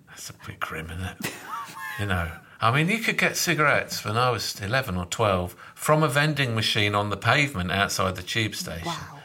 [0.07, 1.33] That's a bit grim, isn't it?
[1.99, 2.31] you know,
[2.61, 6.55] I mean, you could get cigarettes when I was 11 or 12 from a vending
[6.55, 8.85] machine on the pavement outside the tube station.
[8.85, 9.18] Wow.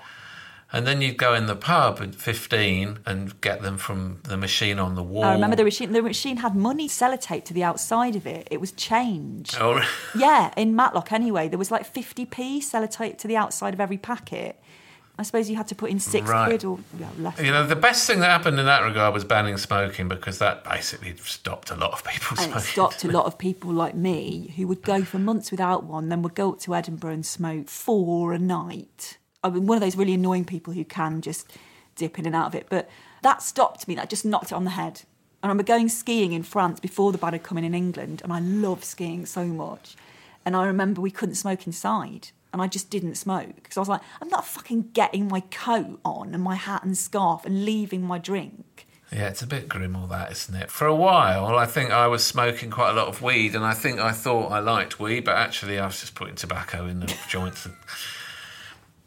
[0.75, 4.81] And then you'd go in the pub at 15 and get them from the machine
[4.81, 5.23] on the wall.
[5.23, 5.93] I remember the machine.
[5.93, 8.49] The machine had money sellotape to the outside of it.
[8.51, 9.55] It was change.
[9.61, 9.81] Oh,
[10.19, 14.61] Yeah, in Matlock anyway, there was like 50p sellotape to the outside of every packet.
[15.17, 16.47] I suppose you had to put in six Right.
[16.49, 17.41] quid or yeah, less.
[17.41, 20.65] You know, the best thing that happened in that regard was banning smoking because that
[20.65, 22.57] basically stopped a lot of people and smoking.
[22.57, 26.09] it stopped a lot of people like me who would go for months without one,
[26.09, 29.19] then would go up to Edinburgh and smoke four a night.
[29.45, 31.53] I mean, one of those really annoying people who can just
[31.95, 32.67] dip in and out of it.
[32.69, 32.89] But
[33.23, 33.95] that stopped me.
[33.95, 35.03] That just knocked it on the head.
[35.43, 38.33] I remember going skiing in France before the ban had come in in England, and
[38.33, 39.95] I love skiing so much.
[40.47, 43.89] And I remember we couldn't smoke inside, and I just didn't smoke because I was
[43.89, 48.03] like, I'm not fucking getting my coat on and my hat and scarf and leaving
[48.03, 48.87] my drink.
[49.13, 50.71] Yeah, it's a bit grim, all that, isn't it?
[50.71, 53.75] For a while, I think I was smoking quite a lot of weed, and I
[53.75, 57.15] think I thought I liked weed, but actually, I was just putting tobacco in the
[57.29, 57.75] joints and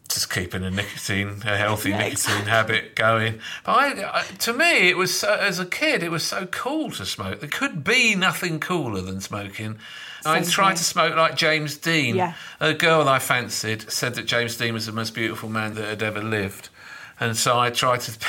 [0.07, 3.39] just keeping a nicotine, a healthy Yeah, nicotine habit going.
[3.65, 6.91] But I, I, to me, it was so, as a kid, it was so cool
[6.91, 7.39] to smoke.
[7.39, 9.77] There could be nothing cooler than smoking.
[10.25, 12.15] I tried to smoke like James Dean.
[12.15, 12.33] Yeah.
[12.59, 16.03] A girl I fancied said that James Dean was the most beautiful man that had
[16.03, 16.69] ever lived.
[17.19, 18.17] And so I tried to.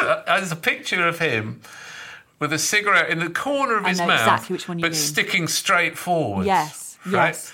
[0.00, 1.60] Uh, there's a picture of him
[2.38, 4.92] with a cigarette in the corner of I his mouth, exactly which one you but
[4.92, 4.98] mean.
[5.00, 6.46] sticking straight forward.
[6.46, 7.52] Yes, yes.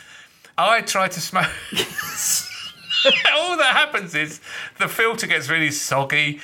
[0.56, 1.50] I tried to smoke.
[3.34, 4.40] All that happens is
[4.78, 6.40] the filter gets really soggy.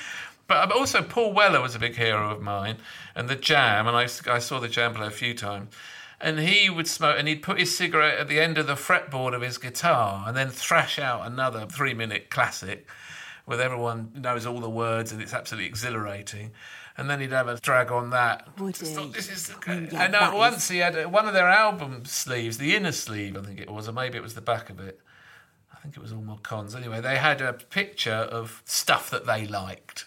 [0.48, 2.76] But also, Paul Weller was a big hero of mine,
[3.16, 4.02] and the Jam, and I,
[4.32, 5.74] I saw the Jam play a few times.
[6.20, 9.34] And he would smoke, and he'd put his cigarette at the end of the fretboard
[9.34, 12.88] of his guitar, and then thrash out another three-minute classic,
[13.44, 16.52] with everyone knows all the words, and it's absolutely exhilarating.
[16.96, 18.48] And then he'd have a drag on that.
[18.58, 18.84] Would he?
[19.08, 22.56] This is Mm, yeah, and that is- once he had one of their album sleeves,
[22.58, 25.00] the inner sleeve, I think it was, or maybe it was the back of it.
[25.86, 26.74] Think it was All Mod Cons.
[26.74, 30.06] Anyway, they had a picture of stuff that they liked,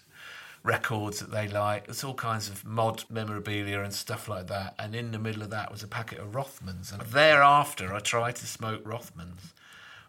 [0.62, 1.88] records that they liked.
[1.88, 4.76] It's all kinds of mod memorabilia and stuff like that.
[4.78, 6.92] And in the middle of that was a packet of Rothmans.
[6.92, 9.54] And thereafter, I tried to smoke Rothmans,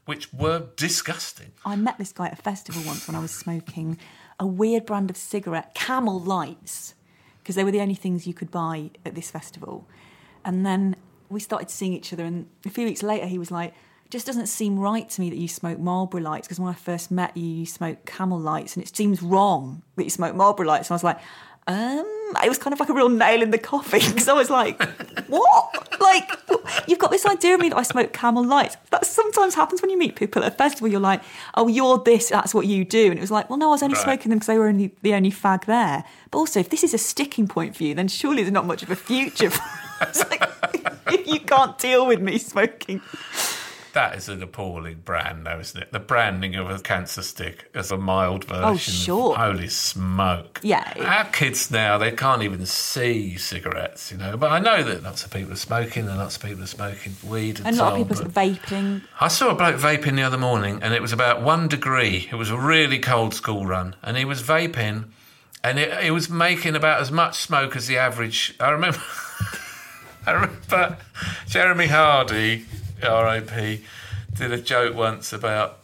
[0.06, 1.52] which were disgusting.
[1.64, 3.96] I met this guy at a festival once when I was smoking
[4.40, 6.94] a weird brand of cigarette, Camel Lights,
[7.38, 9.86] because they were the only things you could buy at this festival.
[10.44, 10.96] And then
[11.28, 13.72] we started seeing each other, and a few weeks later, he was like,
[14.10, 17.10] just doesn't seem right to me that you smoke Marlboro Lights because when I first
[17.10, 20.88] met you, you smoked Camel Lights, and it seems wrong that you smoke Marlboro Lights.
[20.88, 21.18] And I was like,
[21.66, 22.04] um,
[22.42, 24.82] it was kind of like a real nail in the coffin because I was like,
[25.28, 26.00] what?
[26.00, 26.28] Like,
[26.88, 28.76] you've got this idea of me that I smoke Camel Lights.
[28.90, 30.88] That sometimes happens when you meet people at a festival.
[30.88, 31.22] You're like,
[31.54, 33.10] oh, you're this, that's what you do.
[33.10, 34.02] And it was like, well, no, I was only Right.
[34.04, 36.02] smoking them because they were only the only fag there.
[36.30, 38.82] But also, if this is a sticking point for you, then surely there's not much
[38.82, 39.50] of a future.
[40.00, 40.42] For it's like,
[41.12, 43.02] if you can't deal with me smoking.
[43.92, 45.92] That is an appalling brand, though, isn't it?
[45.92, 48.64] The branding of a cancer stick as a mild oh, version.
[48.72, 49.36] Oh, sure.
[49.36, 50.60] holy smoke.
[50.62, 54.36] Yeah, Our kids now, they can't even see cigarettes, you know.
[54.36, 57.14] But I know that lots of people are smoking and lots of people are smoking
[57.28, 59.02] weed and, And a lot of people are vaping.
[59.20, 62.28] I saw a bloke vaping the other morning, and it was about one degree.
[62.30, 65.06] It was a really cold school run, and he was vaping,
[65.64, 68.54] and it, it was making about as much smoke as the average.
[68.60, 69.00] I remember,
[70.26, 70.98] I remember
[71.48, 72.66] Jeremy Hardy,
[73.04, 73.84] R.I.P.,
[74.34, 75.78] did a joke once about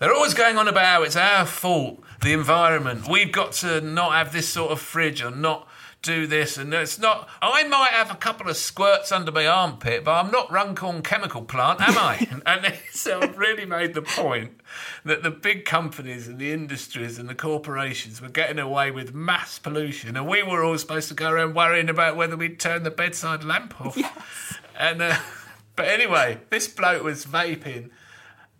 [0.00, 3.08] they're always going on about how it's our fault, the environment.
[3.08, 5.68] We've got to not have this sort of fridge or not
[6.04, 6.56] do this.
[6.56, 10.30] And it's not, I might have a couple of squirts under my armpit, but I'm
[10.30, 12.28] not Runcorn Chemical Plant, am I?
[12.46, 14.60] and so really made the point
[15.04, 19.58] that the big companies and the industries and the corporations were getting away with mass
[19.58, 20.16] pollution.
[20.16, 23.42] And we were all supposed to go around worrying about whether we'd turn the bedside
[23.42, 23.96] lamp off.
[24.04, 24.58] Yes.
[24.76, 25.16] And, uh,
[25.76, 27.90] but anyway, this bloke was vaping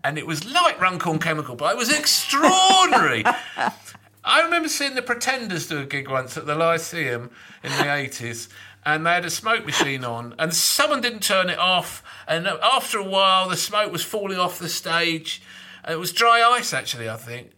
[0.04, 3.24] and it was like Runcorn Chemical, but it was extraordinary.
[4.24, 7.30] I remember seeing the Pretenders do a gig once at the Lyceum
[7.62, 8.48] in the 80s,
[8.84, 12.98] and they had a smoke machine on, and someone didn't turn it off, and after
[12.98, 15.42] a while, the smoke was falling off the stage.
[15.88, 17.52] It was dry ice, actually, I think.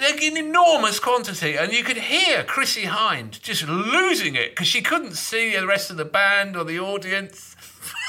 [0.00, 4.80] Like in enormous quantity, and you could hear Chrissie Hynde just losing it because she
[4.80, 7.56] couldn't see the rest of the band or the audience.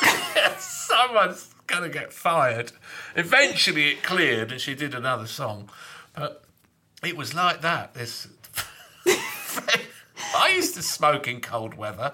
[0.58, 2.72] Someone's going to get fired.
[3.16, 5.70] Eventually, it cleared, and she did another song.
[6.16, 6.44] But
[7.04, 7.94] it was like that.
[7.94, 8.28] This.
[10.36, 12.14] I used to smoke in cold weather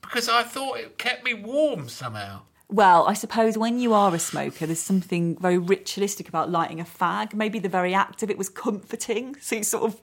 [0.00, 2.42] because I thought it kept me warm somehow.
[2.68, 6.84] Well, I suppose when you are a smoker, there's something very ritualistic about lighting a
[6.84, 7.32] fag.
[7.32, 9.36] Maybe the very act of it was comforting.
[9.40, 10.00] So you sort of,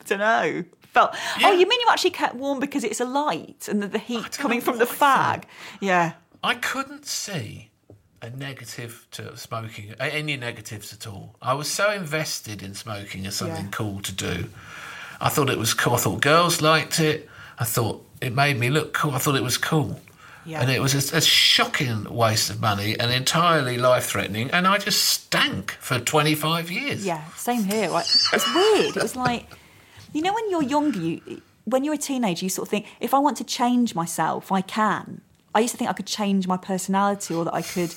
[0.00, 1.16] I don't know, felt.
[1.42, 4.32] Oh, you mean you actually kept warm because it's a light and the, the heat
[4.32, 5.44] coming from the fag?
[5.80, 6.12] Yeah.
[6.42, 7.70] I couldn't see
[8.20, 11.36] a negative to smoking, any negatives at all.
[11.42, 13.70] I was so invested in smoking as something Yeah.
[13.70, 14.48] cool to do.
[15.20, 15.94] I thought it was cool.
[15.94, 17.28] I thought girls liked it.
[17.58, 19.12] I thought it made me look cool.
[19.12, 20.00] I thought it was cool.
[20.44, 20.60] Yeah.
[20.60, 24.50] And it was a, a shocking waste of money and entirely life threatening.
[24.50, 27.06] And I just stank for 25 years.
[27.06, 27.88] Yeah, same here.
[27.88, 28.96] Like, it's weird.
[28.96, 29.46] It was like,
[30.12, 33.14] you know, when you're younger, you, when you're a teenager, you sort of think, if
[33.14, 35.20] I want to change myself, I can.
[35.54, 37.94] I used to think I could change my personality or that I could.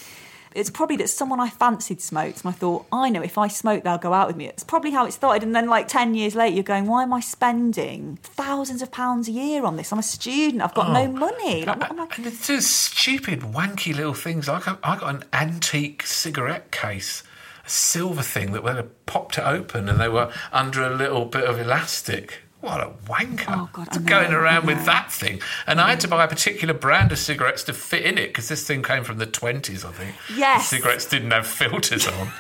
[0.54, 3.84] It's probably that someone I fancied smoked, and I thought, I know if I smoke,
[3.84, 4.48] they'll go out with me.
[4.48, 5.44] It's probably how it started.
[5.44, 9.28] And then, like 10 years later, you're going, why am I spending thousands of pounds
[9.28, 9.92] a year on this?
[9.92, 11.08] I'm a student, I've got no Oh.
[11.12, 11.66] money.
[11.66, 14.48] Like, what am I- And it's just stupid, wanky little things.
[14.48, 17.22] I got, I got an antique cigarette case,
[17.66, 21.26] a silver thing that when I popped it open and they were under a little
[21.26, 22.44] bit of elastic.
[22.66, 23.46] What a wanker.
[23.48, 25.40] Oh, God, know, going around with that thing.
[25.68, 28.50] And I had to buy a particular brand of cigarettes to fit in it because
[28.50, 30.16] this thing came from the 20s, I think.
[30.36, 30.72] Yes.
[30.72, 32.32] The cigarettes didn't have filters on.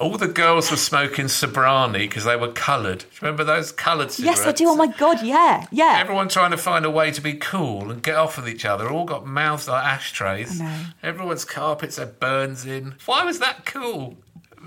[0.00, 2.98] All the girls were smoking Sobranie because they were coloured.
[2.98, 4.40] Do you remember those coloured cigarettes?
[4.40, 4.68] yes, I do.
[4.68, 5.96] Oh my God, yeah, yeah.
[5.98, 8.88] Everyone trying to find a way to be cool and get off with each other.
[8.88, 10.62] All got mouths like ashtrays.
[11.02, 12.94] Everyone's carpets have burns in.
[13.06, 14.18] Why was that cool?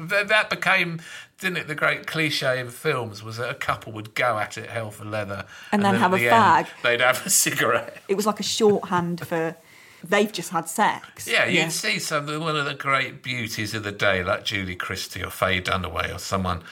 [0.09, 1.01] Th- That became,
[1.39, 1.67] didn't it?
[1.67, 5.05] The great cliche of films was that a couple would go at it hell for
[5.05, 6.67] leather, And then at have a the fag.
[6.83, 7.97] they'd have a cigarette.
[8.07, 9.55] It was like a shorthand for
[10.03, 11.27] they've just had sex.
[11.27, 15.23] Yeah, you'd see some one of the great beauties of the day, like Julie Christie
[15.23, 16.63] or Faye Dunaway or someone.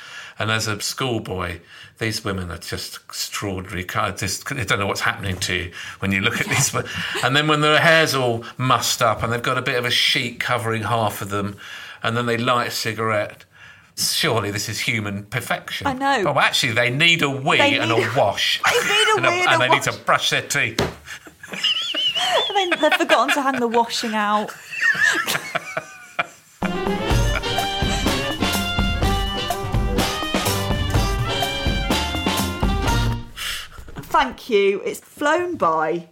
[0.41, 1.59] And as a schoolboy,
[1.97, 3.83] these women are just extraordinary.
[3.83, 6.73] Kind of just they don't know what's happening to you when you look at these.
[7.23, 9.91] And then when their hair's all mussed up and they've got a bit of a
[9.91, 11.57] sheet covering half of them,
[12.03, 13.45] and then they light a cigarette.
[13.97, 15.85] Surely this is human perfection.
[15.87, 16.23] I know.
[16.23, 18.61] But actually, they need a wee They and need- a wash.
[18.63, 20.79] They need a and, wee and and a they need to brush their teeth.
[22.49, 24.51] And then they've forgotten to hang the washing out.
[34.11, 34.81] Thank you.
[34.83, 36.07] It's flown by.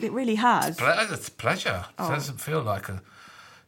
[0.00, 0.76] It really has.
[0.76, 1.84] Ple- It's a pleasure.
[1.90, 2.10] It oh.
[2.10, 3.02] doesn't feel like a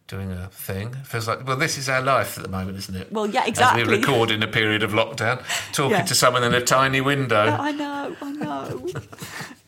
[0.06, 0.88] doing a thing.
[0.88, 3.12] It feels like well, this is our life at the moment, isn't it?
[3.12, 3.84] Well, yeah, As exactly.
[3.84, 5.42] we record in a period of lockdown,
[5.72, 6.04] talking Yeah.
[6.04, 7.56] to someone in a tiny window.
[7.58, 8.86] I know, I know.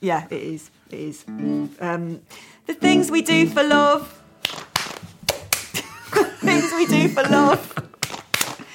[0.01, 0.71] yeah, it is.
[0.91, 1.25] It is.
[1.29, 2.21] Um,
[2.67, 4.15] the things we do for love.
[6.41, 7.75] things we do for love.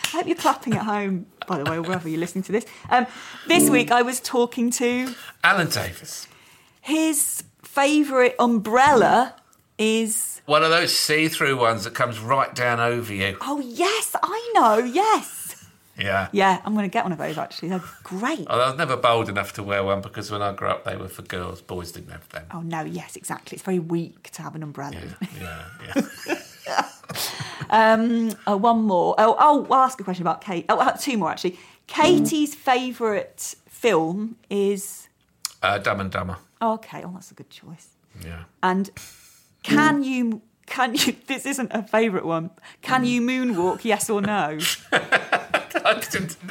[0.05, 2.65] I hope you're clapping at home, by the way, wherever you're listening to this.
[2.89, 3.07] Um,
[3.47, 6.27] this week I was talking to Alan Davies,
[6.81, 9.35] his favourite umbrella
[9.77, 10.32] is.
[10.45, 13.37] One of those see-through ones that comes right down over you.
[13.41, 15.65] Oh, yes, I know, yes.
[15.97, 16.27] Yeah.
[16.31, 17.69] Yeah, I'm going to get one of those actually.
[17.69, 18.47] They're great.
[18.49, 21.07] I was never bold enough to wear one because when I grew up, they were
[21.07, 21.61] for girls.
[21.61, 22.45] Boys didn't have them.
[22.51, 23.55] Oh, no, yes, exactly.
[23.57, 24.95] It's very weak to have an umbrella.
[25.39, 25.65] Yeah,
[26.67, 26.87] yeah.
[27.69, 29.15] Um, oh, one more.
[29.17, 30.65] Oh, oh, I'll ask a question about Kate.
[30.69, 31.57] Oh, uh, two more actually.
[31.87, 35.07] Katie's favourite film is.
[35.63, 36.37] uh, Dumb and Dumber.
[36.61, 37.87] Oh, okay, oh, that's a good choice.
[38.23, 38.43] Yeah.
[38.61, 38.89] And
[39.63, 40.05] can mm.
[40.05, 40.41] you?
[40.65, 41.15] Can you?
[41.27, 42.51] This isn't a favourite one.
[42.81, 43.07] Can mm.
[43.07, 43.83] you moonwalk?
[43.83, 44.59] Yes or no?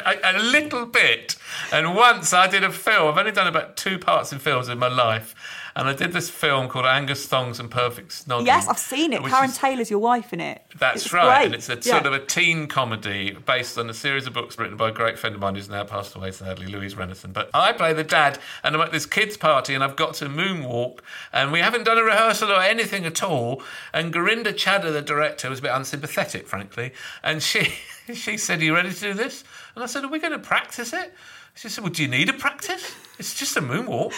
[0.05, 1.37] A, a little bit.
[1.73, 3.09] And once I did a film.
[3.09, 5.35] I've only done about two parts in films in my life.
[5.75, 8.45] And I did this film called Angus Thongs and Perfect Snogging.
[8.47, 9.23] yes, I've seen it.
[9.25, 10.63] Karen is- Taylor's your wife in it.
[10.79, 11.39] That's It's right.
[11.39, 11.45] great.
[11.47, 11.81] And it's a Yeah.
[11.95, 15.19] sort of a teen comedy based on a series of books written by a great
[15.19, 17.33] friend of mine who's now passed away, sadly, Louise Rennison.
[17.33, 20.27] But I play the dad, and I'm at this kids' party, and I've got to
[20.27, 20.99] moonwalk,
[21.33, 23.63] and we haven't done a rehearsal or anything at all.
[23.95, 26.93] And Gurinder Chadha, the director, was a bit unsympathetic, frankly.
[27.23, 27.73] And she,
[28.15, 29.43] she said, Are you ready to do this?
[29.75, 31.15] And I said, Are we going to practice it?
[31.55, 32.95] She said, Well, do you need a practice?
[33.19, 34.13] It's just a moonwalk.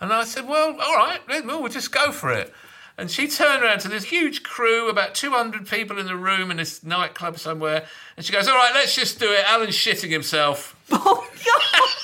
[0.00, 2.52] And I said, Well, all right, well, we'll just go for it.
[2.96, 6.56] And she turned around to this huge crew, about 200 people in the room in
[6.56, 7.84] this nightclub somewhere,
[8.16, 9.44] and she goes, All right, let's just do it.
[9.46, 10.74] Alan's shitting himself.
[10.90, 11.90] Oh, God.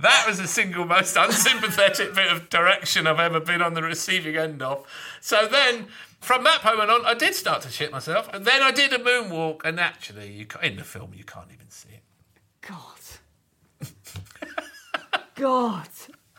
[0.00, 4.36] That was the single most unsympathetic bit of direction I've ever been on the receiving
[4.36, 4.86] end of.
[5.20, 5.88] So then,
[6.20, 8.98] from that moment on, I did start to shit myself, and then I did a
[8.98, 12.02] moonwalk, and actually, you in the film, you can't even see it.
[12.60, 12.97] God.
[15.38, 15.88] God.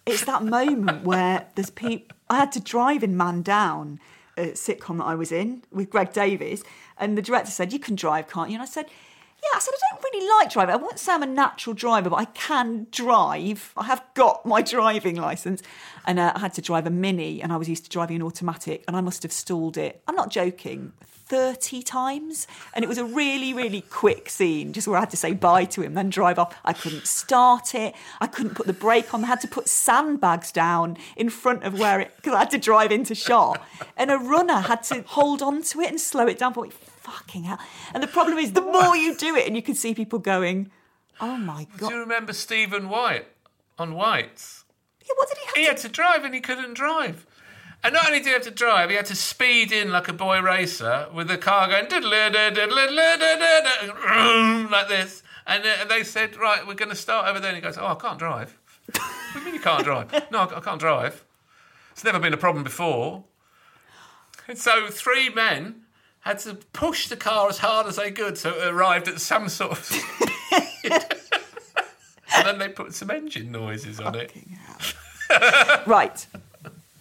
[0.05, 2.17] It's that moment where there's people.
[2.29, 3.99] I had to drive in Man Down,
[4.35, 6.63] a sitcom that I was in with Greg Davies,
[6.97, 8.55] and the director said, You can drive, can't you?
[8.55, 8.87] And I said,
[9.41, 10.73] Yeah, I said, I don't really like driving.
[10.73, 13.71] I wouldn't say I'm a natural driver, but I can drive.
[13.77, 15.63] I have got my driving license.
[16.05, 18.23] And uh, I had to drive a Mini, and I was used to driving an
[18.23, 20.01] automatic, and I must have stalled it.
[20.09, 20.91] I'm not joking.
[21.30, 22.47] 30 times.
[22.73, 25.65] And it was a really really quick scene just where I had to say bye
[25.65, 26.55] to him then drive off.
[26.65, 27.95] I couldn't start it.
[28.19, 29.23] I couldn't put the brake on.
[29.23, 32.57] I had to put sandbags down in front of where it because I had to
[32.57, 33.63] drive into shot.
[33.95, 36.71] And a runner had to hold on to it and slow it down for me.
[36.71, 37.59] Fucking hell.
[37.93, 40.69] And the problem is the more you do it and you can see people going
[41.21, 43.27] oh my god Do you remember Stephen White
[43.77, 44.63] on White's?
[45.01, 47.25] yeah, what did he have He to had to drive and he couldn't drive.
[47.84, 50.13] And not only did he have to drive, he had to speed in like a
[50.13, 51.88] boy racer with the car going
[54.71, 55.23] like this.
[55.47, 57.49] And uh, they said, right, we're going to start over there.
[57.49, 58.57] And he goes, oh, I can't drive.
[58.91, 59.01] what
[59.34, 60.11] do you mean you can't drive?
[60.30, 61.23] No, I can't drive.
[61.91, 63.23] It's never been a problem before.
[64.47, 65.84] And so three men
[66.21, 69.47] had to push the car as hard as they could so it arrived at some
[69.47, 69.91] sort of
[72.36, 74.32] and then they put some engine noises on it.
[75.88, 76.27] right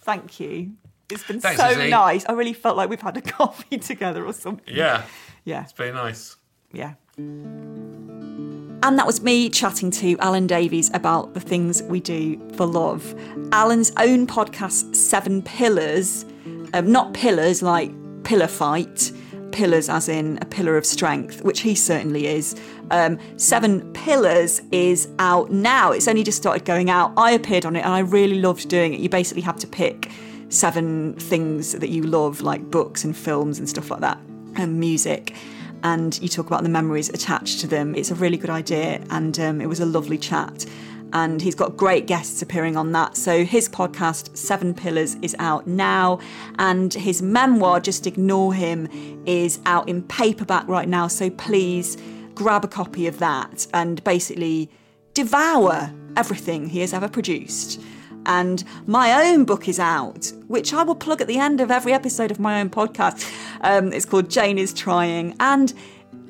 [0.09, 0.71] thank you
[1.11, 1.89] it's been Thanks, so Isy.
[1.89, 5.03] nice I really felt like we've had a coffee together or something Yeah,
[5.43, 6.35] yeah it's very nice.
[6.71, 6.93] Yeah.
[7.17, 13.13] And that was me chatting to Alan Davies about the things we do for love.
[13.51, 16.25] Alan's own podcast, Seven Pillars,
[16.73, 17.91] um, not pillars like
[18.23, 19.11] pillar fight,
[19.51, 22.55] pillars as in a pillar of strength, which he certainly is.
[22.91, 25.91] Um, Seven Pillars is out now.
[25.91, 27.13] It's only just started going out.
[27.17, 28.99] I appeared on it and I really loved doing it.
[28.99, 30.11] You basically have to pick
[30.49, 34.17] seven things that you love, like books and films and stuff like that,
[34.55, 35.35] and music
[35.83, 37.95] and you talk about the memories attached to them.
[37.95, 40.65] It's a really good idea, and um, it was a lovely chat.
[41.11, 43.17] And he's got great guests appearing on that.
[43.17, 46.19] So his podcast, Seven Pillars, is out now,
[46.59, 48.87] and his memoir, Just Ignore Him,
[49.25, 51.07] is out in paperback right now.
[51.07, 51.97] So please
[52.39, 54.71] grab a copy of that and basically
[55.13, 57.81] devour everything he has ever produced.
[58.27, 61.91] And my own book is out, which I will plug at the end of every
[61.91, 63.29] episode of my own podcast.
[63.59, 65.73] Um, it's called Jane is Trying, and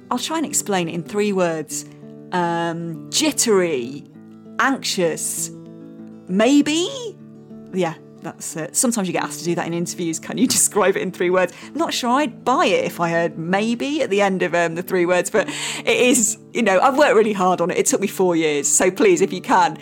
[0.10, 1.86] I'll try and explain it in three words
[2.32, 4.04] um, jittery,
[4.58, 5.52] anxious,
[6.28, 6.90] maybe?
[7.72, 8.76] Yeah, that's it.
[8.76, 10.20] Sometimes you get asked to do that in interviews.
[10.20, 11.54] Can you describe it in three words?
[11.74, 14.84] Not sure I'd buy it if I heard maybe at the end of um, the
[14.84, 15.48] three words, but
[15.80, 17.78] it is, you know, I've worked really hard on it.
[17.78, 18.68] It took me four years.
[18.68, 19.78] So please, if you can,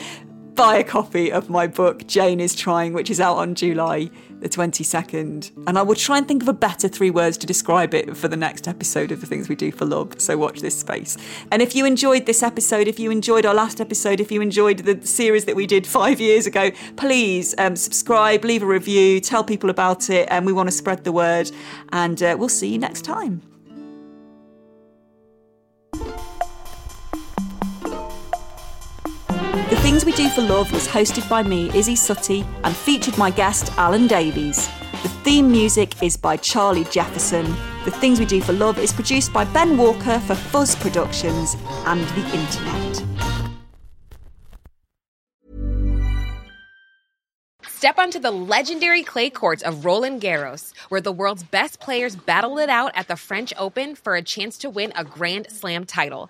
[0.57, 4.49] buy a copy of my book, Jane is Trying, which is out on July the
[4.49, 5.51] 22nd.
[5.67, 8.27] And I will try and think of a better three words to describe it for
[8.27, 10.19] the next episode of The Things We Do for Love.
[10.19, 11.15] So watch this space.
[11.51, 14.79] And if you enjoyed this episode, if you enjoyed our last episode, if you enjoyed
[14.79, 19.43] the series that we did five years ago, please um, subscribe, leave a review, tell
[19.43, 20.27] people about it.
[20.31, 21.51] And we want to spread the word.
[21.91, 23.46] And uh, we'll see you next time.
[30.07, 34.07] We Do for Love was hosted by me, Isy Suttie, and featured my guest, Alan
[34.07, 34.69] Davies.
[35.03, 37.45] The theme music is by Charlie Jefferson.
[37.83, 41.99] The Things We Do for Love is produced by Ben Walker for Fuzz Productions and
[41.99, 43.03] the Internet.
[47.63, 52.57] Step onto the legendary clay courts of Roland Garros, where the world's best players battle
[52.59, 56.29] it out at the French Open for a chance to win a Grand Slam title.